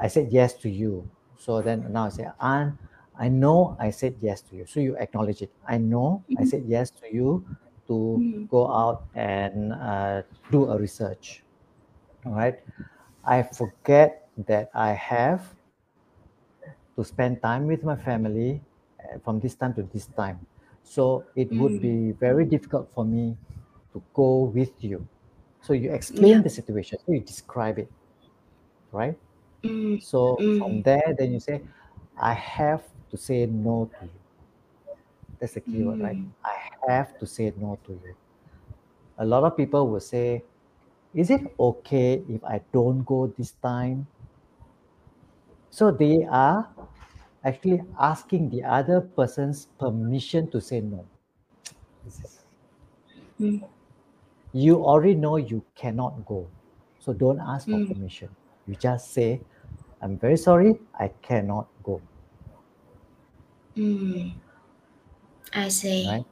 I 0.00 0.08
said 0.08 0.28
yes 0.30 0.54
to 0.62 0.68
you. 0.70 1.08
So 1.38 1.62
then 1.62 1.90
now 1.92 2.06
I 2.06 2.08
say, 2.10 2.28
Anne, 2.40 2.78
I 3.18 3.28
know 3.28 3.76
I 3.80 3.90
said 3.90 4.16
yes 4.20 4.42
to 4.50 4.56
you. 4.56 4.66
So 4.66 4.80
you 4.80 4.96
acknowledge 4.96 5.42
it. 5.42 5.50
I 5.66 5.78
know 5.78 6.22
I 6.38 6.44
Mhm. 6.44 6.50
said 6.50 6.62
yes 6.66 6.90
to 7.02 7.06
you 7.12 7.44
to 7.88 8.22
Mm. 8.22 8.48
go 8.48 8.70
out 8.70 9.06
and 9.14 9.72
uh, 9.74 10.22
do 10.50 10.70
a 10.70 10.78
research. 10.78 11.42
All 12.26 12.32
right. 12.32 12.58
I 13.24 13.42
forget 13.42 14.28
that 14.46 14.70
I 14.74 14.92
have 14.92 15.42
to 16.96 17.04
spend 17.04 17.42
time 17.42 17.66
with 17.66 17.84
my 17.84 17.96
family 17.96 18.60
uh, 19.00 19.18
from 19.24 19.40
this 19.40 19.54
time 19.54 19.74
to 19.74 19.82
this 19.94 20.06
time. 20.06 20.38
So 20.82 21.24
it 21.36 21.52
would 21.58 21.78
Mm. 21.78 21.82
be 21.82 22.12
very 22.18 22.44
difficult 22.44 22.90
for 22.94 23.04
me 23.04 23.36
to 23.98 24.04
go 24.14 24.44
with 24.44 24.82
you. 24.84 25.08
So 25.60 25.72
you 25.74 25.92
explain 25.92 26.38
Yeah. 26.38 26.42
the 26.42 26.50
situation, 26.50 26.98
so 27.04 27.12
you 27.12 27.20
describe 27.20 27.78
it, 27.78 27.92
right? 28.92 29.18
Mm. 29.64 29.98
So 29.98 30.46
from 30.56 30.82
Mm. 30.82 30.82
there, 30.82 31.14
then 31.18 31.32
you 31.32 31.40
say, 31.40 31.64
I 32.16 32.34
have 32.34 32.84
to 33.10 33.18
say 33.18 33.46
no 33.46 33.90
to 34.00 34.06
you. 34.06 34.20
That's 35.40 35.54
the 35.54 35.60
key 35.60 35.82
word, 35.82 36.00
right? 36.00 36.18
Mm. 36.18 36.32
I 36.44 36.92
have 36.92 37.18
to 37.18 37.26
say 37.26 37.52
no 37.56 37.76
to 37.84 37.92
you. 37.92 38.16
A 39.18 39.26
lot 39.26 39.44
of 39.44 39.54
people 39.54 39.86
will 39.90 40.00
say, 40.00 40.46
Is 41.14 41.30
it 41.30 41.54
okay 41.60 42.24
if 42.28 42.44
I 42.44 42.60
don't 42.72 43.04
go 43.04 43.26
this 43.28 43.52
time? 43.52 44.08
So 45.70 45.90
they 45.90 46.24
are 46.26 46.74
actually 47.42 47.80
asking 47.98 48.50
the 48.50 48.64
other 48.64 49.00
person's 49.00 49.64
permission 49.64 50.50
to 50.50 50.60
say 50.60 50.80
no. 50.82 51.08
You 54.52 54.84
already 54.84 55.14
know 55.14 55.36
you 55.36 55.64
cannot 55.74 56.24
go. 56.26 56.50
So 56.98 57.12
don't 57.12 57.40
ask 57.40 57.68
for 57.68 57.78
Mm. 57.78 57.88
permission. 57.88 58.34
You 58.66 58.76
just 58.76 59.12
say, 59.12 59.42
I'm 60.00 60.18
very 60.18 60.36
sorry, 60.36 60.78
I 60.98 61.08
cannot 61.08 61.68
go. 61.82 62.02
Mm. 63.76 64.32
I 65.52 65.68
see. 65.68 66.06
Right? 66.06 66.24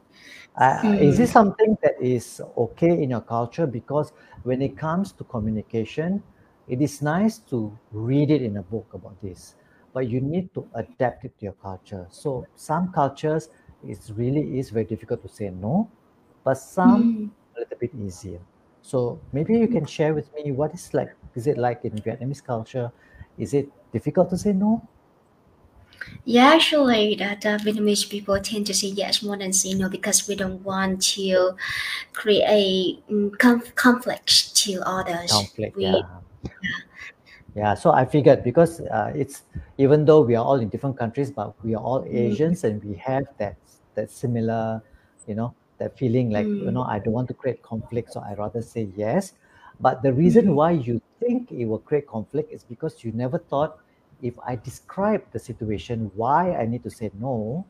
Uh, 0.57 0.95
Is 0.99 1.17
Mm. 1.17 1.19
this 1.19 1.33
something 1.33 1.77
that 1.83 2.01
is 2.01 2.41
okay 2.57 3.03
in 3.03 3.11
your 3.11 3.21
culture? 3.21 3.67
Because 3.67 4.13
when 4.43 4.63
it 4.63 4.77
comes 4.77 5.13
to 5.13 5.25
communication, 5.25 6.23
it 6.69 6.81
is 6.81 7.03
nice 7.03 7.39
to 7.51 7.79
read 7.93 8.31
it 8.31 8.43
in 8.43 8.57
a 8.57 8.63
book 8.63 8.95
about 8.95 9.21
this, 9.23 9.57
but 9.93 10.09
you 10.09 10.21
need 10.21 10.53
to 10.55 10.69
adapt 10.75 11.25
it 11.25 11.39
to 11.39 11.45
your 11.47 11.55
culture. 11.55 12.07
So 12.11 12.49
some 12.55 12.93
cultures, 12.93 13.49
it 13.85 13.99
really 14.15 14.59
is 14.59 14.71
very 14.71 14.85
difficult 14.85 15.23
to 15.23 15.29
say 15.29 15.51
no, 15.51 15.91
but 16.45 16.55
some 16.59 17.09
Mm. 17.09 17.31
a 17.31 17.46
little 17.67 17.79
bit 17.79 17.95
easier. 17.95 18.41
So 18.83 19.21
maybe 19.33 19.59
you 19.59 19.69
can 19.69 19.87
share 19.87 20.15
with 20.15 20.33
me 20.35 20.53
what 20.53 20.75
is 20.75 20.95
like. 20.95 21.11
Is 21.35 21.47
it 21.47 21.59
like 21.59 21.85
in 21.85 22.01
Vietnamese 22.03 22.43
culture? 22.45 22.93
Is 23.39 23.53
it 23.55 23.71
difficult 23.93 24.31
to 24.31 24.39
say 24.39 24.53
no? 24.53 24.83
Yeah, 26.25 26.47
actually, 26.55 27.15
that 27.17 27.45
uh, 27.47 27.59
Vietnamese 27.59 28.09
people 28.09 28.39
tend 28.41 28.67
to 28.67 28.75
say 28.75 28.89
yes 28.89 29.23
more 29.23 29.37
than 29.37 29.53
say 29.53 29.75
no 29.75 29.89
because 29.89 30.29
we 30.29 30.35
don't 30.37 30.63
want 30.63 31.03
to 31.17 31.57
create 32.13 33.03
mm, 33.11 33.39
conf- 33.39 33.75
conflicts 33.75 34.53
to 34.65 34.83
others. 34.85 35.31
Conflict, 35.31 35.77
We- 35.77 35.85
yeah. 35.85 36.21
Yeah, 37.55 37.75
so 37.75 37.91
I 37.93 38.05
figured 38.05 38.45
because 38.45 38.81
uh, 38.81 39.13
it's 39.15 39.45
even 39.79 40.05
though 40.05 40.21
we 40.21 40.35
are 40.35 40.45
all 40.45 40.61
in 40.61 40.69
different 40.69 40.99
countries, 40.99 41.31
but 41.31 41.55
we 41.65 41.75
are 41.75 41.83
all 41.83 42.05
Asians 42.07 42.65
and 42.65 42.85
we 42.85 42.97
have 42.97 43.25
that 43.39 43.57
that 43.95 44.11
similar, 44.11 44.83
you 45.27 45.35
know, 45.35 45.55
that 45.79 45.99
feeling 45.99 46.31
like 46.31 46.51
you 46.59 46.71
Mm. 46.71 46.73
know 46.73 46.83
I 46.83 46.99
don't 46.99 47.13
want 47.15 47.29
to 47.29 47.35
create 47.35 47.63
conflict, 47.63 48.13
so 48.13 48.21
I 48.21 48.35
rather 48.35 48.63
say 48.63 48.83
yes. 48.97 49.35
But 49.81 50.03
the 50.03 50.13
reason 50.13 50.55
why 50.55 50.73
you 50.73 51.01
think 51.21 51.53
it 51.53 51.67
will 51.67 51.79
create 51.81 52.07
conflict 52.07 52.53
is 52.53 52.65
because 52.65 53.05
you 53.05 53.13
never 53.13 53.39
thought 53.39 53.79
if 54.23 54.39
I 54.41 54.57
describe 54.57 55.31
the 55.33 55.39
situation 55.39 56.11
why 56.15 56.55
I 56.57 56.67
need 56.67 56.83
to 56.85 56.91
say 56.91 57.11
no, 57.15 57.67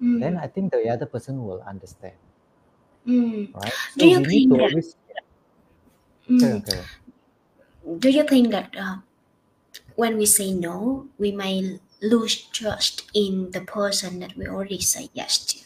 Mm, 0.00 0.20
then 0.20 0.38
I 0.38 0.46
think 0.48 0.72
the 0.72 0.88
other 0.88 1.06
person 1.06 1.44
will 1.44 1.62
understand, 1.62 2.16
mm, 3.06 3.54
right? 3.54 3.74
Do 3.96 4.06
you 4.06 4.20
think 4.20 4.48
to 4.48 4.56
that- 4.58 4.72
always 4.72 4.96
mm. 6.28 6.62
Carry 6.64 6.78
on. 6.80 6.90
Do 7.98 8.08
you 8.10 8.24
think 8.24 8.50
that 8.50 8.74
uh, 8.76 8.96
when 9.96 10.18
we 10.18 10.26
say 10.26 10.52
no, 10.52 11.08
we 11.18 11.32
may 11.32 11.80
lose 12.02 12.42
trust 12.50 13.10
in 13.14 13.50
the 13.52 13.62
person 13.62 14.20
that 14.20 14.36
we 14.36 14.46
already 14.48 14.80
say 14.80 15.10
yes 15.14 15.44
to? 15.46 15.58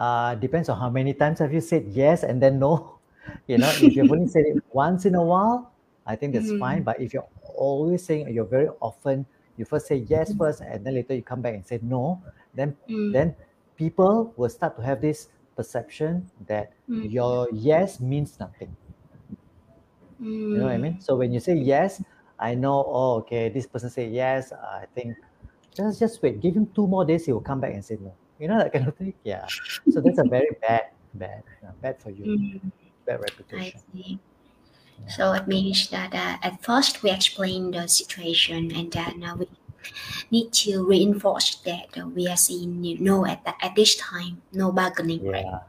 Uh, 0.00 0.34
depends 0.36 0.68
on 0.72 0.80
how 0.80 0.88
many 0.88 1.12
times 1.12 1.40
have 1.40 1.52
you 1.52 1.60
said 1.60 1.84
yes 1.92 2.24
and 2.24 2.40
then 2.42 2.58
no. 2.58 2.96
You 3.46 3.58
know, 3.58 3.70
if 3.76 3.94
you've 3.96 4.10
only 4.10 4.26
said 4.26 4.46
it 4.48 4.58
once 4.72 5.04
in 5.06 5.14
a 5.14 5.22
while, 5.22 5.74
I 6.06 6.16
think 6.16 6.32
that's 6.34 6.50
fine. 6.50 6.82
But 6.82 7.00
if 7.00 7.12
you're 7.12 7.28
always 7.42 8.02
saying 8.04 8.32
you're 8.32 8.48
very 8.48 8.68
often, 8.80 9.26
you 9.56 9.64
first 9.64 9.86
say 9.86 9.96
yes 10.08 10.32
first, 10.34 10.62
and 10.62 10.84
then 10.86 10.94
later 10.94 11.14
you 11.14 11.22
come 11.22 11.42
back 11.42 11.54
and 11.54 11.66
say 11.66 11.78
no, 11.82 12.22
then 12.54 12.76
Mm, 12.88 13.14
then 13.14 13.36
people 13.76 14.32
will 14.36 14.48
start 14.48 14.74
to 14.76 14.82
have 14.82 15.00
this 15.00 15.28
perception 15.54 16.30
that 16.46 16.72
mm, 16.88 17.06
your 17.06 17.48
yes 17.52 18.00
means 18.00 18.40
nothing. 18.40 18.76
You 20.52 20.58
know 20.60 20.66
what 20.66 20.74
I 20.74 20.78
mean? 20.78 21.00
So 21.00 21.16
when 21.16 21.32
you 21.32 21.40
say 21.40 21.54
yes, 21.54 22.02
I 22.38 22.54
know. 22.54 22.84
Oh, 22.86 23.16
okay. 23.22 23.48
This 23.48 23.66
person 23.66 23.90
say 23.90 24.08
yes. 24.08 24.52
I 24.52 24.86
think 24.94 25.18
just 25.74 25.98
just 26.00 26.22
wait. 26.22 26.40
Give 26.40 26.54
him 26.56 26.66
two 26.74 26.86
more 26.86 27.04
days. 27.04 27.26
He 27.26 27.32
will 27.32 27.40
come 27.44 27.60
back 27.60 27.74
and 27.74 27.84
say 27.84 27.96
no. 28.00 28.16
You 28.40 28.48
know 28.48 28.58
that 28.58 28.72
kind 28.72 28.88
of 28.88 28.96
thing. 28.96 29.12
Yeah. 29.22 29.44
So 29.92 30.00
that's 30.00 30.18
a 30.18 30.24
very 30.24 30.48
bad, 30.66 30.96
bad, 31.14 31.42
uh, 31.62 31.72
bad 31.82 32.00
for 32.00 32.08
you. 32.10 32.24
mm. 32.24 32.60
Bad 33.06 33.20
I 33.20 33.28
reputation. 33.28 33.80
see. 33.92 34.18
So 35.08 35.32
it 35.32 35.46
means 35.46 35.88
that 35.90 36.14
uh, 36.14 36.38
at 36.42 36.62
first 36.62 37.02
we 37.02 37.10
explain 37.10 37.70
the 37.70 37.86
situation, 37.86 38.72
and 38.74 38.90
then 38.92 39.22
uh, 39.24 39.36
we 39.36 39.48
need 40.30 40.52
to 40.64 40.86
reinforce 40.86 41.56
that 41.66 41.88
uh, 42.00 42.06
we 42.08 42.28
are 42.28 42.36
saying 42.36 42.80
no 43.00 43.26
at 43.26 43.44
that, 43.44 43.56
at 43.60 43.74
this 43.76 43.96
time, 43.96 44.40
no 44.52 44.72
bargaining, 44.72 45.26
right? 45.26 45.44
Yeah. 45.44 45.60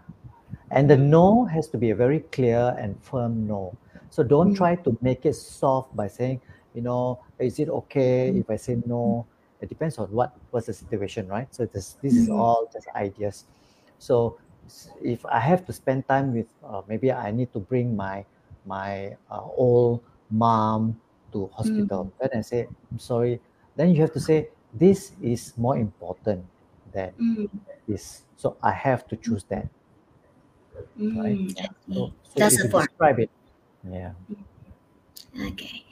And 0.71 0.89
the 0.89 0.95
no 0.97 1.43
has 1.45 1.67
to 1.69 1.77
be 1.77 1.89
a 1.91 1.95
very 1.95 2.19
clear 2.31 2.75
and 2.79 2.95
firm 3.03 3.47
no. 3.47 3.75
So 4.09 4.23
don't 4.23 4.53
Mm. 4.53 4.57
try 4.57 4.75
to 4.75 4.97
make 5.01 5.25
it 5.25 5.35
soft 5.35 5.95
by 5.95 6.07
saying, 6.07 6.39
you 6.75 6.81
know, 6.81 7.19
is 7.39 7.59
it 7.59 7.67
okay 7.69 8.29
if 8.29 8.49
I 8.49 8.55
say 8.55 8.79
no? 8.85 9.25
It 9.61 9.69
depends 9.69 9.97
on 9.97 10.11
what 10.11 10.37
was 10.51 10.65
the 10.65 10.73
situation, 10.73 11.27
right? 11.27 11.53
So 11.53 11.65
this 11.65 11.95
this 12.01 12.17
is 12.17 12.29
Mhm. 12.29 12.29
all 12.29 12.69
just 12.73 12.87
ideas. 12.95 13.45
So 13.97 14.39
if 15.01 15.25
I 15.25 15.39
have 15.39 15.65
to 15.65 15.73
spend 15.73 16.07
time 16.07 16.33
with, 16.33 16.47
uh, 16.63 16.81
maybe 16.87 17.11
I 17.11 17.31
need 17.31 17.51
to 17.53 17.59
bring 17.59 17.95
my 17.95 18.25
my 18.65 19.17
uh, 19.29 19.41
old 19.41 20.03
mom 20.29 21.01
to 21.33 21.47
hospital. 21.53 22.13
Then 22.19 22.29
I 22.35 22.41
say, 22.41 22.69
I'm 22.91 22.99
sorry. 22.99 23.41
Then 23.75 23.91
you 23.93 24.01
have 24.01 24.13
to 24.13 24.19
say, 24.19 24.49
this 24.73 25.13
is 25.21 25.57
more 25.57 25.77
important 25.77 26.45
than 26.91 27.13
Mm, 27.19 27.47
this. 27.87 28.23
So 28.37 28.57
I 28.61 28.71
have 28.71 29.07
to 29.09 29.17
choose 29.17 29.43
that. 29.45 29.69
Right. 31.13 31.39
mm, 31.39 31.55
see. 31.55 31.67
So, 31.93 32.13
so 32.23 32.39
That's 32.39 32.57
if 32.57 32.63
you 32.63 32.69
point. 32.69 32.89
describe 32.89 33.19
it, 33.19 33.29
yeah. 33.83 34.13
Okay, 35.39 35.85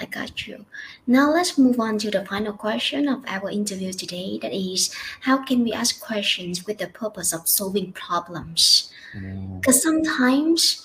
I 0.00 0.06
got 0.06 0.46
you. 0.46 0.66
Now 1.06 1.32
let's 1.32 1.56
move 1.58 1.78
on 1.80 1.98
to 1.98 2.10
the 2.10 2.24
final 2.24 2.52
question 2.52 3.08
of 3.08 3.24
our 3.26 3.50
interview 3.50 3.92
today. 3.92 4.38
That 4.42 4.52
is, 4.52 4.92
how 5.20 5.44
can 5.44 5.62
we 5.64 5.72
ask 5.72 6.00
questions 6.00 6.66
with 6.66 6.78
the 6.78 6.88
purpose 6.88 7.32
of 7.32 7.48
solving 7.48 7.92
problems? 7.92 8.90
Mm, 9.16 9.60
Because 9.60 9.82
sometimes 9.82 10.84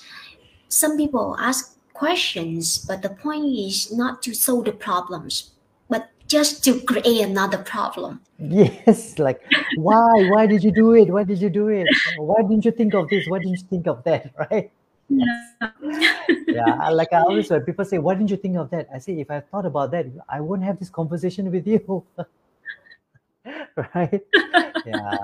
some 0.68 0.96
people 0.96 1.36
ask 1.38 1.76
questions, 1.92 2.78
but 2.78 3.02
the 3.02 3.10
point 3.10 3.46
is 3.46 3.92
not 3.92 4.22
to 4.22 4.34
solve 4.34 4.64
the 4.64 4.72
problems, 4.72 5.50
but 5.88 6.10
just 6.28 6.64
to 6.64 6.80
create 6.82 7.20
another 7.22 7.58
problem. 7.58 8.20
Yes, 8.38 9.18
like 9.18 9.42
why? 9.76 10.28
Why 10.30 10.46
did 10.46 10.62
you 10.64 10.72
do 10.72 10.94
it? 10.94 11.10
Why 11.10 11.24
did 11.24 11.40
you 11.42 11.50
do 11.50 11.68
it? 11.68 11.90
Why 12.16 12.42
didn't 12.42 12.64
you 12.64 12.72
think 12.72 12.94
of 12.94 13.08
this? 13.08 13.26
Why 13.28 13.38
didn't 13.38 13.58
you 13.60 13.66
think 13.68 13.86
of 13.86 14.02
that? 14.04 14.32
Right? 14.50 14.70
Yeah. 16.50 16.74
I- 16.80 16.90
Like 16.90 17.12
I 17.12 17.20
always 17.22 17.50
when 17.50 17.62
people 17.62 17.84
say, 17.84 17.98
Why 17.98 18.14
didn't 18.14 18.30
you 18.30 18.36
think 18.36 18.56
of 18.56 18.70
that? 18.70 18.88
I 18.94 18.98
say, 18.98 19.18
if 19.20 19.30
I 19.30 19.40
thought 19.40 19.66
about 19.66 19.90
that, 19.92 20.06
I 20.28 20.40
wouldn't 20.40 20.66
have 20.66 20.78
this 20.78 20.90
conversation 20.90 21.50
with 21.50 21.66
you. 21.66 22.04
right? 23.94 24.20
Yeah. 24.84 25.18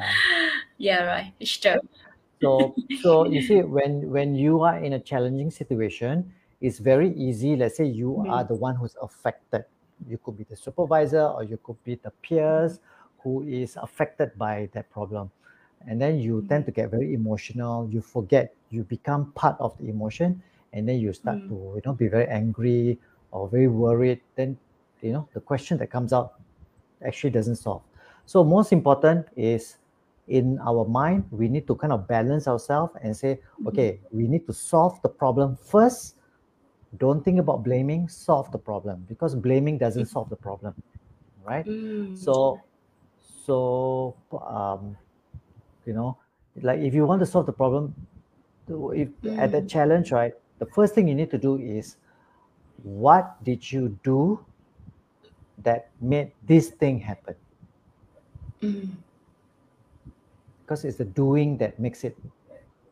yeah, 0.78 1.02
right. 1.04 1.32
It's 1.40 1.56
true. 1.56 1.80
So 2.42 2.74
so 3.00 3.24
you 3.26 3.40
see 3.42 3.62
when 3.62 4.10
when 4.10 4.34
you 4.34 4.60
are 4.60 4.78
in 4.78 4.92
a 4.92 5.00
challenging 5.00 5.50
situation, 5.50 6.32
it's 6.60 6.78
very 6.78 7.12
easy. 7.16 7.56
Let's 7.56 7.76
say 7.76 7.86
you 7.88 8.20
Mhm. 8.20 8.30
are 8.30 8.44
the 8.44 8.54
one 8.54 8.76
who's 8.76 8.96
affected. 9.00 9.64
You 10.06 10.18
could 10.20 10.36
be 10.36 10.44
the 10.44 10.56
supervisor 10.56 11.24
or 11.24 11.42
you 11.44 11.56
could 11.64 11.80
be 11.84 11.96
the 11.96 12.12
peers 12.20 12.80
who 13.24 13.42
is 13.48 13.76
affected 13.80 14.36
by 14.36 14.68
that 14.76 14.90
problem. 14.92 15.30
And 15.88 16.00
then 16.00 16.18
you 16.20 16.44
tend 16.48 16.66
to 16.66 16.72
get 16.72 16.90
very 16.90 17.14
emotional. 17.14 17.88
You 17.88 18.00
forget, 18.02 18.52
you 18.70 18.84
become 18.84 19.32
part 19.32 19.56
of 19.60 19.76
the 19.78 19.88
emotion, 19.88 20.42
and 20.72 20.88
then 20.88 20.98
you 20.98 21.12
start 21.12 21.38
Mm. 21.38 21.48
to 21.48 21.54
you 21.76 21.82
know 21.84 21.92
be 21.94 22.08
very 22.08 22.26
angry 22.28 22.98
or 23.30 23.48
very 23.48 23.68
worried. 23.68 24.20
Then 24.36 24.58
you 25.02 25.12
know 25.12 25.28
the 25.34 25.40
question 25.40 25.78
that 25.78 25.88
comes 25.90 26.12
out 26.12 26.34
actually 27.04 27.30
doesn't 27.30 27.56
solve. 27.56 27.82
So 28.26 28.42
most 28.44 28.72
important 28.72 29.26
is 29.36 29.76
in 30.28 30.58
our 30.66 30.84
mind, 30.84 31.24
we 31.30 31.48
need 31.48 31.66
to 31.68 31.74
kind 31.76 31.92
of 31.92 32.08
balance 32.08 32.48
ourselves 32.48 32.94
and 33.02 33.16
say, 33.16 33.38
okay, 33.66 34.00
we 34.10 34.26
need 34.26 34.46
to 34.46 34.52
solve 34.52 35.00
the 35.02 35.08
problem 35.08 35.56
first. 35.56 36.16
Don't 36.98 37.22
think 37.24 37.38
about 37.38 37.62
blaming, 37.62 38.08
solve 38.08 38.50
the 38.52 38.58
problem 38.58 39.04
because 39.08 39.34
blaming 39.34 39.78
doesn't 39.78 40.06
solve 40.06 40.28
the 40.30 40.36
problem, 40.36 40.74
right? 41.44 41.66
Mm, 41.66 42.16
So, 42.16 42.62
so 43.44 44.16
um, 44.32 44.96
you 45.84 45.92
know, 45.92 46.16
like 46.62 46.80
if 46.80 46.94
you 46.94 47.06
want 47.06 47.20
to 47.20 47.26
solve 47.26 47.46
the 47.46 47.52
problem, 47.52 47.94
to- 48.68 48.92
if 48.92 49.08
at 49.36 49.52
that 49.52 49.66
Mm. 49.66 49.68
challenge, 49.68 50.12
right, 50.12 50.34
the 50.58 50.66
first 50.66 50.94
thing 50.94 51.08
you 51.08 51.14
need 51.14 51.30
to 51.30 51.38
do 51.38 51.56
is, 51.56 51.96
what 52.82 53.42
did 53.44 53.72
you 53.72 53.98
do 54.02 54.44
that 55.58 55.90
made 56.00 56.32
this 56.46 56.70
thing 56.70 57.00
happen? 57.00 57.34
mm, 58.62 58.96
because 60.64 60.84
it's 60.84 60.98
the 60.98 61.04
doing 61.04 61.56
that 61.58 61.78
makes 61.78 62.04
it 62.04 62.16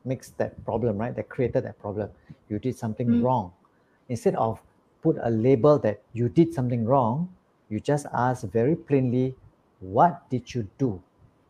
makes 0.05 0.31
that 0.41 0.63
problem 0.65 0.99
right 0.99 1.15
that 1.17 1.29
created 1.29 1.65
that 1.65 1.79
problem 1.79 2.11
you 2.49 2.59
did 2.59 2.77
something 2.77 3.09
Mm. 3.09 3.21
wrong 3.21 3.53
instead 4.09 4.35
of 4.37 4.61
put 5.03 5.17
a 5.23 5.31
label 5.31 5.79
that 5.79 6.03
you 6.13 6.29
did 6.29 6.53
something 6.53 6.85
wrong 6.85 7.35
you 7.69 7.81
just 7.81 8.07
ask 8.13 8.45
very 8.49 8.77
plainly 8.77 9.35
what 9.81 10.29
did 10.31 10.55
you 10.55 10.69
do 10.79 11.03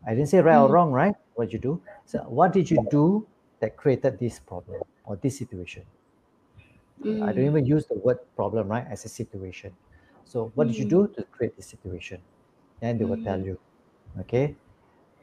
i 0.07 0.11
didn't 0.15 0.29
say 0.29 0.41
right 0.41 0.57
or 0.59 0.69
Mm. 0.69 0.71
wrong 0.71 0.93
right 0.93 1.15
what 1.35 1.53
you 1.53 1.59
do 1.59 1.81
so 2.07 2.21
what 2.29 2.53
did 2.53 2.71
you 2.71 2.79
do 2.79 3.27
that 3.61 3.77
created 3.77 4.19
this 4.19 4.39
problem 4.41 4.85
or 5.05 5.17
this 5.17 5.39
situation. 5.39 5.85
I 7.21 7.33
don't 7.33 7.45
mm, 7.45 7.47
even 7.47 7.67
use 7.67 7.87
the 7.87 7.95
word 7.99 8.19
problem 8.37 8.69
right 8.69 8.87
as 8.91 9.05
a 9.05 9.09
situation. 9.09 9.77
So 10.25 10.53
what 10.55 10.69
did 10.69 10.79
you 10.79 10.85
Mm. 10.85 10.89
do 10.89 11.09
to 11.09 11.23
create 11.25 11.57
this 11.57 11.67
situation? 11.67 12.23
Then 12.81 12.99
they 12.99 13.05
will 13.05 13.19
tell 13.19 13.41
Mm. 13.41 13.45
you 13.45 13.59
okay? 14.21 14.57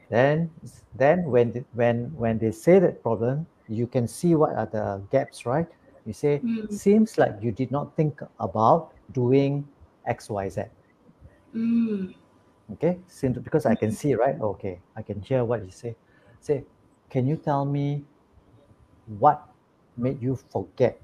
Then 0.08 0.50
then 0.94 1.24
when 1.30 1.52
the- 1.52 1.66
when 1.72 2.14
when 2.16 2.38
they 2.38 2.52
say 2.52 2.78
that 2.80 3.02
problem 3.02 3.46
you 3.68 3.86
can 3.86 4.06
see 4.08 4.34
what 4.34 4.54
are 4.56 4.66
the 4.66 5.02
gaps 5.10 5.46
right? 5.46 5.68
You 6.04 6.12
say 6.12 6.44
Mm. 6.44 6.68
seems 6.68 7.18
like 7.18 7.34
you 7.42 7.52
did 7.52 7.70
not 7.70 7.96
think 7.96 8.20
about 8.38 8.92
doing 9.12 9.68
xyz 10.06 10.58
mm, 11.54 12.14
okay? 12.72 12.98
Seems 13.06 13.38
because 13.38 13.66
i 13.66 13.74
can 13.74 13.90
see 13.92 14.14
right? 14.14 14.38
Okay 14.40 14.80
i 14.96 15.02
can 15.02 15.20
hear 15.20 15.44
what 15.44 15.64
you 15.64 15.70
say. 15.70 15.96
Say 16.40 16.64
can 17.10 17.26
you 17.26 17.36
tell 17.36 17.64
me 17.64 18.04
what 19.18 19.48
made 19.96 20.20
you 20.22 20.36
forget 20.50 21.00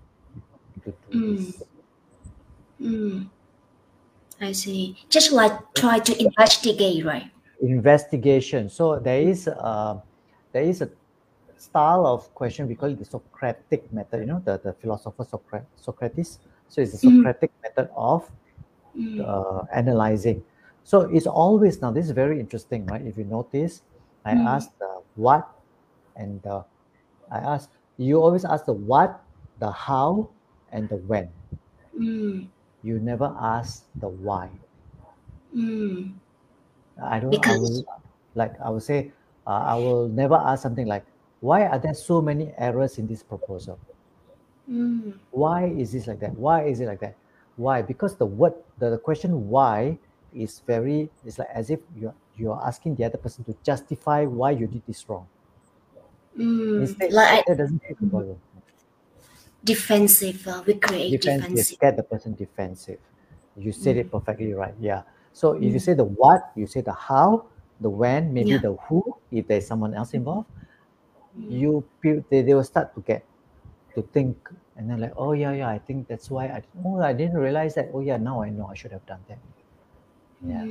to 0.85 0.95
do 1.11 1.37
this 1.37 1.63
mm. 2.81 3.29
I 4.41 4.53
see. 4.53 4.97
Just 5.09 5.33
like 5.33 5.51
try 5.75 5.99
to 5.99 6.13
investigate, 6.23 7.05
right? 7.05 7.31
investigation 7.61 8.69
so 8.71 9.01
there 9.01 9.21
is 9.21 9.49
uh, 9.49 9.99
there 10.53 10.63
is 10.63 10.81
a 10.81 10.89
style 11.57 12.07
of 12.07 12.33
question 12.35 12.69
we 12.69 12.75
call 12.75 12.91
it 12.91 12.99
the 12.99 13.05
Socratic 13.05 13.93
method. 13.93 14.21
You 14.21 14.27
know, 14.27 14.43
the 14.45 14.59
the 14.59 14.73
philosopher 14.75 15.27
Socrates. 15.77 16.39
So 16.69 16.81
it's 16.81 16.93
the 16.93 17.09
mm. 17.09 17.17
Socratic 17.19 17.51
mm. 17.51 17.63
method 17.63 17.91
of 17.97 18.31
mm. 18.97 19.21
uh, 19.21 19.65
analyzing. 19.73 20.43
So 20.85 21.03
it's 21.13 21.27
always 21.27 21.83
now. 21.83 21.91
This 21.91 22.07
is 22.07 22.13
very 22.13 22.41
interesting, 22.41 22.87
right? 22.87 23.03
If 23.03 23.19
you 23.19 23.25
notice, 23.25 23.83
I 24.25 24.35
mm. 24.35 24.47
ask 24.47 24.71
the 24.79 25.03
what 25.17 25.51
and 26.17 26.41
the 26.43 26.65
I 27.31 27.39
ask 27.39 27.69
you 27.99 28.23
always 28.23 28.47
ask 28.47 28.65
the 28.65 28.73
what, 28.73 29.21
the 29.59 29.71
how, 29.71 30.31
and 30.73 30.89
the 30.89 30.97
when. 30.97 31.29
Mm. 31.99 32.47
You 32.83 32.99
never 33.01 33.35
ask 33.39 33.85
the 33.99 34.09
why. 34.09 34.49
Mm. 35.55 36.15
I 37.03 37.19
don't. 37.21 37.31
Because... 37.31 37.51
I 37.51 37.59
will, 37.59 37.85
like 38.35 38.55
I 38.63 38.71
will 38.71 38.81
say, 38.81 39.11
uh, 39.47 39.67
I 39.67 39.75
will 39.75 40.09
never 40.09 40.37
ask 40.37 40.63
something 40.63 40.87
like, 40.87 41.05
why 41.41 41.67
are 41.67 41.79
there 41.79 41.95
so 41.95 42.23
many 42.23 42.53
errors 42.57 42.99
in 42.99 43.07
this 43.07 43.23
proposal? 43.23 43.79
Mm. 44.71 45.19
Why 45.31 45.67
is 45.67 45.93
this 45.93 46.07
like 46.07 46.21
that? 46.21 46.37
Why 46.39 46.65
is 46.65 46.81
it 46.81 46.87
like 46.87 47.01
that? 47.01 47.17
Why? 47.57 47.83
Because 47.83 48.15
the 48.17 48.27
word, 48.27 48.55
the, 48.79 48.91
the 48.91 48.99
question 48.99 49.49
why 49.49 49.99
is 50.33 50.63
very, 50.67 51.11
it's 51.27 51.39
like 51.39 51.49
as 51.53 51.71
if 51.71 51.81
you're 51.97 52.15
you're 52.37 52.61
asking 52.63 52.95
the 52.95 53.05
other 53.05 53.19
person 53.19 53.43
to 53.45 53.57
justify 53.65 54.25
why 54.25 54.53
you 54.53 54.69
did 54.69 54.83
this 54.87 55.03
wrong. 55.09 55.27
Mm, 56.39 56.81
Instead, 56.81 57.13
like 57.13 57.45
that 57.47 57.59
doesn't 57.59 57.83
take 57.87 57.99
the 58.01 58.07
problem. 58.07 58.41
Defensive, 59.65 60.47
uh, 60.47 60.63
we 60.67 60.75
create 60.75 61.11
defensive. 61.11 61.51
defensive. 61.51 61.79
Get 61.81 61.97
the 61.97 62.03
person 62.05 62.35
defensive. 62.35 63.01
You 63.57 63.73
said 63.73 63.97
mm. 63.97 64.01
it 64.01 64.11
perfectly 64.11 64.53
right. 64.55 64.75
Yeah. 64.81 65.03
So 65.33 65.53
if 65.59 65.63
you 65.75 65.79
Mm. 65.79 65.83
say 65.83 65.95
the 65.95 66.05
what, 66.07 66.53
you 66.55 66.67
say 66.67 66.81
the 66.81 66.93
how, 66.95 67.47
the 67.81 67.91
when, 67.91 68.33
maybe 68.33 68.55
Yeah. 68.55 68.63
the 68.63 68.75
who, 68.87 69.03
if 69.31 69.47
there's 69.49 69.67
someone 69.67 69.95
else 69.95 70.15
involved, 70.15 70.47
Mm. 71.39 71.51
you 71.51 71.85
they, 72.31 72.43
they 72.43 72.55
will 72.55 72.65
start 72.65 72.95
to 72.95 73.01
get 73.03 73.25
to 73.95 74.03
think 74.15 74.37
and 74.77 74.89
then 74.91 75.01
like, 75.01 75.15
oh 75.17 75.33
yeah, 75.33 75.53
yeah, 75.53 75.69
I 75.69 75.79
think 75.79 76.09
that's 76.09 76.31
why 76.31 76.47
I 76.47 76.63
oh 76.85 77.01
I 77.03 77.13
didn't 77.13 77.39
realize 77.39 77.75
that. 77.75 77.91
Oh 77.95 78.01
yeah, 78.01 78.17
now 78.19 78.43
I 78.43 78.51
know 78.51 78.67
I 78.71 78.75
should 78.75 78.93
have 78.93 79.07
done 79.07 79.25
that. 79.29 79.39
Yeah. 80.47 80.67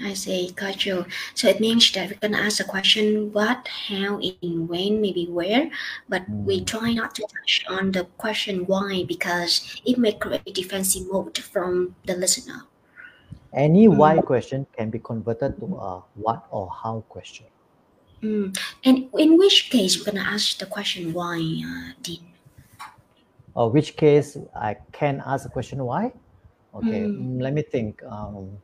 I 0.00 0.14
see, 0.14 0.52
got 0.56 0.86
you. 0.86 1.04
So 1.34 1.48
it 1.48 1.60
means 1.60 1.90
that 1.92 2.08
we 2.10 2.16
can 2.16 2.34
ask 2.34 2.60
a 2.60 2.64
question 2.64 3.32
what, 3.32 3.68
how, 3.68 4.18
in, 4.20 4.66
when, 4.68 5.00
maybe 5.00 5.26
where, 5.26 5.70
but 6.08 6.22
we 6.28 6.60
Mm. 6.60 6.66
try 6.66 6.92
not 6.94 7.14
to 7.16 7.22
touch 7.28 7.64
on 7.68 7.92
the 7.92 8.04
question 8.16 8.64
why 8.66 9.04
because 9.04 9.80
it 9.84 9.98
may 9.98 10.12
create 10.12 10.54
defensive 10.54 11.10
mode 11.10 11.36
from 11.38 11.94
the 12.06 12.14
listener. 12.14 12.64
Any 13.52 13.86
Mm. 13.86 13.96
why 13.96 14.18
question 14.20 14.66
can 14.76 14.88
be 14.90 14.98
converted 14.98 15.60
to 15.60 15.66
a 15.76 16.02
what 16.14 16.46
or 16.50 16.70
how 16.70 17.04
question. 17.08 17.46
Mm. 18.22 18.56
And 18.84 19.10
in 19.18 19.36
which 19.36 19.68
case 19.70 19.98
we're 19.98 20.12
gonna 20.12 20.24
ask 20.24 20.58
the 20.58 20.66
question 20.66 21.12
why, 21.12 21.36
uh, 21.38 21.92
Dean? 22.00 22.22
Or 23.54 23.68
which 23.70 23.96
case 23.96 24.38
I 24.56 24.76
can 24.92 25.20
ask 25.26 25.44
a 25.44 25.52
question 25.52 25.84
why? 25.84 26.12
Okay, 26.72 27.04
Mm. 27.04 27.36
mm, 27.36 27.42
let 27.42 27.52
me 27.52 27.60
think. 27.60 28.00
Um, 28.08 28.56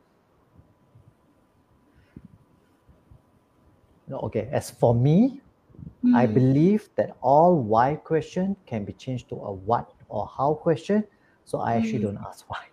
okay, 4.11 4.49
as 4.51 4.69
for 4.71 4.93
me, 4.95 5.41
I 6.13 6.25
Mm. 6.25 6.33
believe 6.33 6.89
that 6.95 7.17
all 7.21 7.57
why 7.61 7.95
question 7.95 8.55
can 8.65 8.85
be 8.85 8.93
changed 8.93 9.29
to 9.29 9.35
a 9.35 9.51
what 9.53 9.93
or 10.09 10.27
how 10.27 10.53
question. 10.55 11.05
So 11.45 11.59
I 11.59 11.75
actually 11.75 11.99
Mm. 11.99 12.03
don't 12.03 12.17
ask 12.17 12.49
why. 12.49 12.65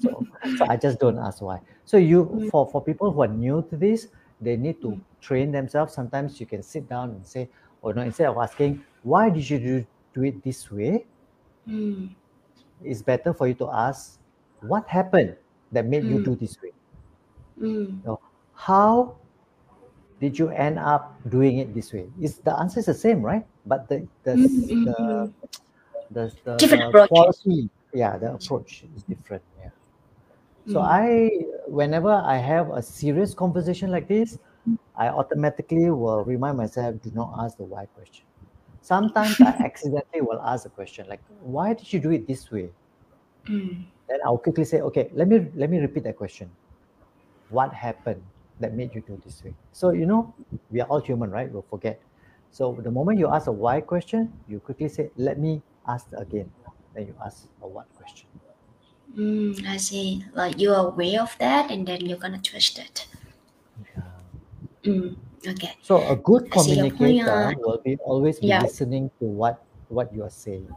So, 0.00 0.26
so 0.56 0.64
I 0.68 0.76
just 0.76 0.98
don't 1.00 1.18
ask 1.18 1.42
why. 1.42 1.60
So 1.84 1.96
you 1.96 2.24
Mm. 2.24 2.50
for 2.50 2.66
for 2.70 2.82
people 2.82 3.10
who 3.12 3.22
are 3.22 3.28
new 3.28 3.62
to 3.70 3.76
this, 3.76 4.08
they 4.40 4.56
need 4.56 4.80
to 4.82 4.88
Mm. 4.90 5.00
train 5.20 5.52
themselves. 5.52 5.94
Sometimes 5.94 6.40
you 6.40 6.46
can 6.46 6.62
sit 6.62 6.88
down 6.88 7.10
and 7.10 7.26
say, 7.26 7.48
or 7.82 7.94
no, 7.94 8.02
instead 8.02 8.28
of 8.28 8.36
asking 8.38 8.84
why 9.02 9.30
did 9.30 9.48
you 9.48 9.58
do, 9.58 9.86
do 10.14 10.22
it 10.24 10.42
this 10.42 10.70
way, 10.70 11.06
Mm. 11.66 12.14
it's 12.82 13.02
better 13.02 13.32
for 13.34 13.46
you 13.46 13.54
to 13.54 13.68
ask 13.70 14.18
what 14.60 14.88
happened 14.88 15.36
that 15.72 15.86
made 15.86 16.06
you 16.08 16.18
Mm. 16.18 16.24
do 16.24 16.34
this 16.36 16.56
way. 16.62 16.72
Mm. 17.60 18.00
Now, 18.04 18.18
how 18.54 19.16
did 20.20 20.38
you 20.38 20.48
end 20.50 20.78
up 20.78 21.14
doing 21.28 21.58
it 21.58 21.74
this 21.74 21.92
way? 21.92 22.10
Is 22.20 22.38
the 22.38 22.58
answer 22.58 22.80
is 22.80 22.86
the 22.86 22.94
same, 22.94 23.22
right? 23.22 23.46
But 23.66 23.88
the 23.88 24.06
the 24.24 24.32
Mm, 24.34 24.44
s- 24.44 24.68
mm, 24.70 24.84
the 24.84 25.32
the, 26.10 26.32
the, 26.44 26.56
Different 26.58 26.82
the 26.82 26.88
approach. 26.88 27.08
quality, 27.08 27.70
yeah, 27.94 28.16
the 28.18 28.34
approach 28.34 28.84
is 28.96 29.02
different. 29.04 29.42
Yeah. 29.58 29.70
So 30.66 30.80
Mm. 30.80 30.84
I, 30.84 31.30
whenever 31.66 32.12
I 32.12 32.36
have 32.36 32.70
a 32.70 32.82
serious 32.82 33.34
conversation 33.34 33.90
like 33.90 34.08
this, 34.08 34.38
I 34.96 35.08
automatically 35.08 35.90
will 35.90 36.24
remind 36.24 36.56
myself, 36.58 37.00
do 37.02 37.10
not 37.12 37.34
ask 37.38 37.56
the 37.56 37.64
why 37.64 37.86
question. 37.86 38.26
Sometimes 38.82 39.40
I 39.42 39.50
accidentally 39.64 40.22
will 40.22 40.40
ask 40.42 40.66
a 40.66 40.70
question 40.70 41.06
like, 41.08 41.22
why 41.40 41.74
did 41.74 41.92
you 41.92 42.00
do 42.00 42.10
it 42.10 42.26
this 42.26 42.50
way? 42.50 42.70
Mm. 43.48 43.86
Then 44.08 44.18
I'll 44.24 44.38
quickly 44.38 44.64
say, 44.64 44.80
okay, 44.80 45.10
let 45.12 45.28
me 45.28 45.46
let 45.54 45.70
me 45.70 45.78
repeat 45.78 46.04
that 46.04 46.16
question. 46.16 46.50
What 47.50 47.72
happened 47.74 48.22
that 48.60 48.74
made 48.74 48.94
you 48.94 49.02
do 49.06 49.20
this 49.24 49.42
way? 49.44 49.54
So 49.72 49.90
you 49.90 50.06
know, 50.06 50.34
we 50.70 50.80
are 50.80 50.88
all 50.88 51.00
human, 51.00 51.30
right? 51.30 51.50
We'll 51.50 51.66
forget. 51.68 52.00
So 52.50 52.72
the 52.80 52.90
moment 52.90 53.18
you 53.18 53.28
ask 53.28 53.46
a 53.46 53.52
why 53.52 53.80
question, 53.80 54.32
you 54.48 54.60
quickly 54.60 54.88
say, 54.88 55.10
let 55.16 55.38
me 55.38 55.62
ask 55.86 56.06
again. 56.16 56.50
Then 56.94 57.06
you 57.08 57.14
ask 57.24 57.46
a 57.62 57.68
what 57.68 57.86
question. 57.96 58.26
Mm, 59.16 59.66
I 59.66 59.76
see. 59.76 60.24
Like 60.34 60.58
you 60.58 60.72
are 60.72 60.88
aware 60.88 61.22
of 61.22 61.36
that, 61.38 61.70
and 61.70 61.86
then 61.86 62.04
you're 62.06 62.18
gonna 62.18 62.40
twist 62.40 62.78
it. 62.78 63.06
Yeah. 63.96 64.02
Mm, 64.84 65.16
okay. 65.46 65.76
So 65.82 66.06
a 66.08 66.16
good 66.16 66.48
your 66.48 66.50
point. 66.52 66.68
communicator 66.96 67.30
Uh, 67.30 67.54
will 67.56 67.80
be 67.84 67.96
always 68.04 68.40
be 68.40 68.48
yeah. 68.48 68.62
listening 68.62 69.10
to 69.20 69.24
what 69.24 69.64
what 69.88 70.12
you 70.12 70.22
are 70.24 70.32
saying. 70.32 70.68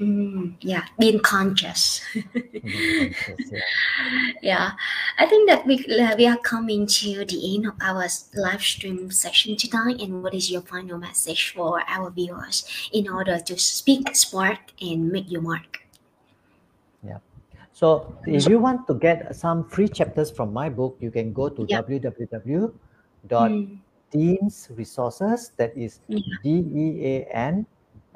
Mm, 0.00 0.54
yeah. 0.60 0.84
Being 0.98 1.20
conscious. 1.20 2.02
Being 2.12 3.14
conscious, 3.14 3.50
yeah. 3.50 4.32
yeah. 4.42 4.70
I 5.18 5.26
think 5.26 5.48
that 5.48 5.66
we 5.66 5.86
uh, 5.86 6.16
we 6.16 6.26
are 6.26 6.36
coming 6.38 6.86
to 6.98 7.24
the 7.24 7.54
end 7.54 7.66
of 7.66 7.74
our 7.80 8.06
live 8.34 8.62
stream 8.62 9.10
session 9.10 9.56
tonight. 9.56 10.00
And 10.00 10.22
what 10.22 10.34
is 10.34 10.50
your 10.50 10.62
final 10.62 10.98
message 10.98 11.54
for 11.54 11.80
our 11.86 12.10
viewers 12.10 12.66
in 12.92 13.08
order 13.08 13.38
to 13.38 13.58
speak 13.58 14.16
smart 14.16 14.72
and 14.82 15.12
make 15.12 15.30
your 15.30 15.42
mark? 15.42 15.86
Yeah. 17.06 17.18
So 17.72 18.18
if 18.26 18.48
you 18.48 18.58
want 18.58 18.86
to 18.88 18.94
get 18.94 19.34
some 19.36 19.62
free 19.68 19.88
chapters 19.88 20.30
from 20.30 20.52
my 20.52 20.68
book, 20.70 20.96
you 20.98 21.10
can 21.10 21.32
go 21.32 21.48
to 21.48 21.66
Yeah. 21.68 21.82
www. 21.82 22.72
Mm, 23.30 23.78
Dean's 24.10 24.68
Resources, 24.74 25.52
that 25.56 25.70
is 25.76 26.00
Yeah. 26.08 26.18
D 26.42 26.66
E 26.66 26.84
A 27.06 27.14
N 27.30 27.66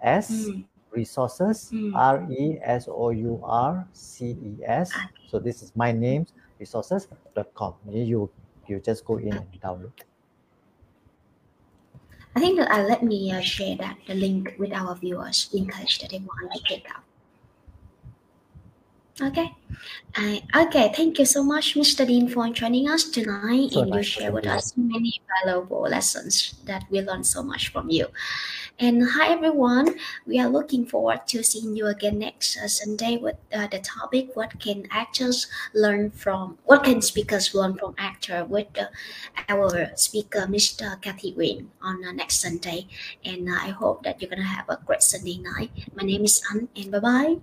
S 0.02 0.30
mm, 0.30 0.64
Resources, 0.90 1.70
Mm. 1.72 1.92
R 1.94 2.26
E 2.32 2.58
S 2.62 2.88
O 2.88 3.10
U 3.10 3.40
R 3.44 3.86
C 3.92 4.32
E 4.40 4.52
S. 4.64 4.90
So 5.28 5.38
this 5.38 5.62
is 5.62 5.72
my 5.76 5.92
name, 5.92 6.26
resources.com. 6.58 7.74
You 7.90 8.30
you 8.66 8.80
just 8.80 9.04
go 9.04 9.16
in 9.20 9.32
and 9.36 9.46
download. 9.60 9.92
I 12.36 12.40
think 12.40 12.58
that 12.58 12.70
uh, 12.70 12.84
let 12.88 13.02
me 13.02 13.32
uh, 13.32 13.40
share 13.40 13.76
that 13.76 13.96
the 14.06 14.14
link 14.14 14.54
with 14.58 14.72
our 14.72 14.94
viewers 14.96 15.50
in 15.52 15.66
case 15.68 15.98
that 15.98 16.10
they 16.10 16.18
want 16.24 16.52
to 16.52 16.60
check 16.64 16.84
out. 16.94 17.02
Okay. 19.20 19.50
Okay. 20.54 20.92
Thank 20.94 21.18
you 21.18 21.26
so 21.26 21.42
much, 21.42 21.74
Mr. 21.74 22.06
Dean, 22.06 22.28
for 22.28 22.48
joining 22.50 22.88
us 22.88 23.10
tonight, 23.10 23.72
So 23.72 23.82
and 23.82 23.94
you 23.94 24.02
share 24.02 24.30
with 24.30 24.44
you. 24.44 24.52
us 24.52 24.74
many 24.76 25.20
valuable 25.42 25.82
lessons 25.90 26.54
that 26.66 26.84
we 26.90 27.00
learned 27.02 27.26
so 27.26 27.42
much 27.42 27.68
from 27.74 27.90
you. 27.90 28.06
And 28.78 29.02
hi, 29.02 29.34
everyone. 29.34 29.98
We 30.24 30.38
are 30.38 30.46
looking 30.46 30.86
forward 30.86 31.26
to 31.34 31.42
seeing 31.42 31.74
you 31.74 31.86
again 31.86 32.20
next 32.20 32.56
uh, 32.56 32.68
Sunday 32.68 33.16
with 33.16 33.34
uh, 33.52 33.66
the 33.66 33.80
topic: 33.80 34.36
What 34.38 34.60
can 34.60 34.86
actors 34.92 35.50
learn 35.74 36.14
from? 36.14 36.58
What 36.62 36.84
can 36.84 37.02
speakers 37.02 37.58
learn 37.58 37.74
from 37.74 37.98
actor? 37.98 38.44
With 38.44 38.70
uh, 38.78 38.86
our 39.48 39.90
speaker, 39.96 40.46
Mr. 40.46 40.94
Kathy 41.02 41.32
Green, 41.32 41.72
on 41.82 42.04
uh, 42.04 42.12
next 42.12 42.38
Sunday. 42.38 42.86
And 43.24 43.50
uh, 43.50 43.58
I 43.58 43.74
hope 43.74 44.04
that 44.04 44.22
you're 44.22 44.30
gonna 44.30 44.46
have 44.46 44.70
a 44.70 44.78
great 44.86 45.02
Sunday 45.02 45.42
night. 45.42 45.74
My 45.98 46.06
name 46.06 46.22
is 46.22 46.40
Ann, 46.46 46.68
and 46.76 46.92
bye 46.92 47.02
bye. 47.02 47.36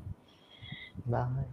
Bye. 1.06 1.52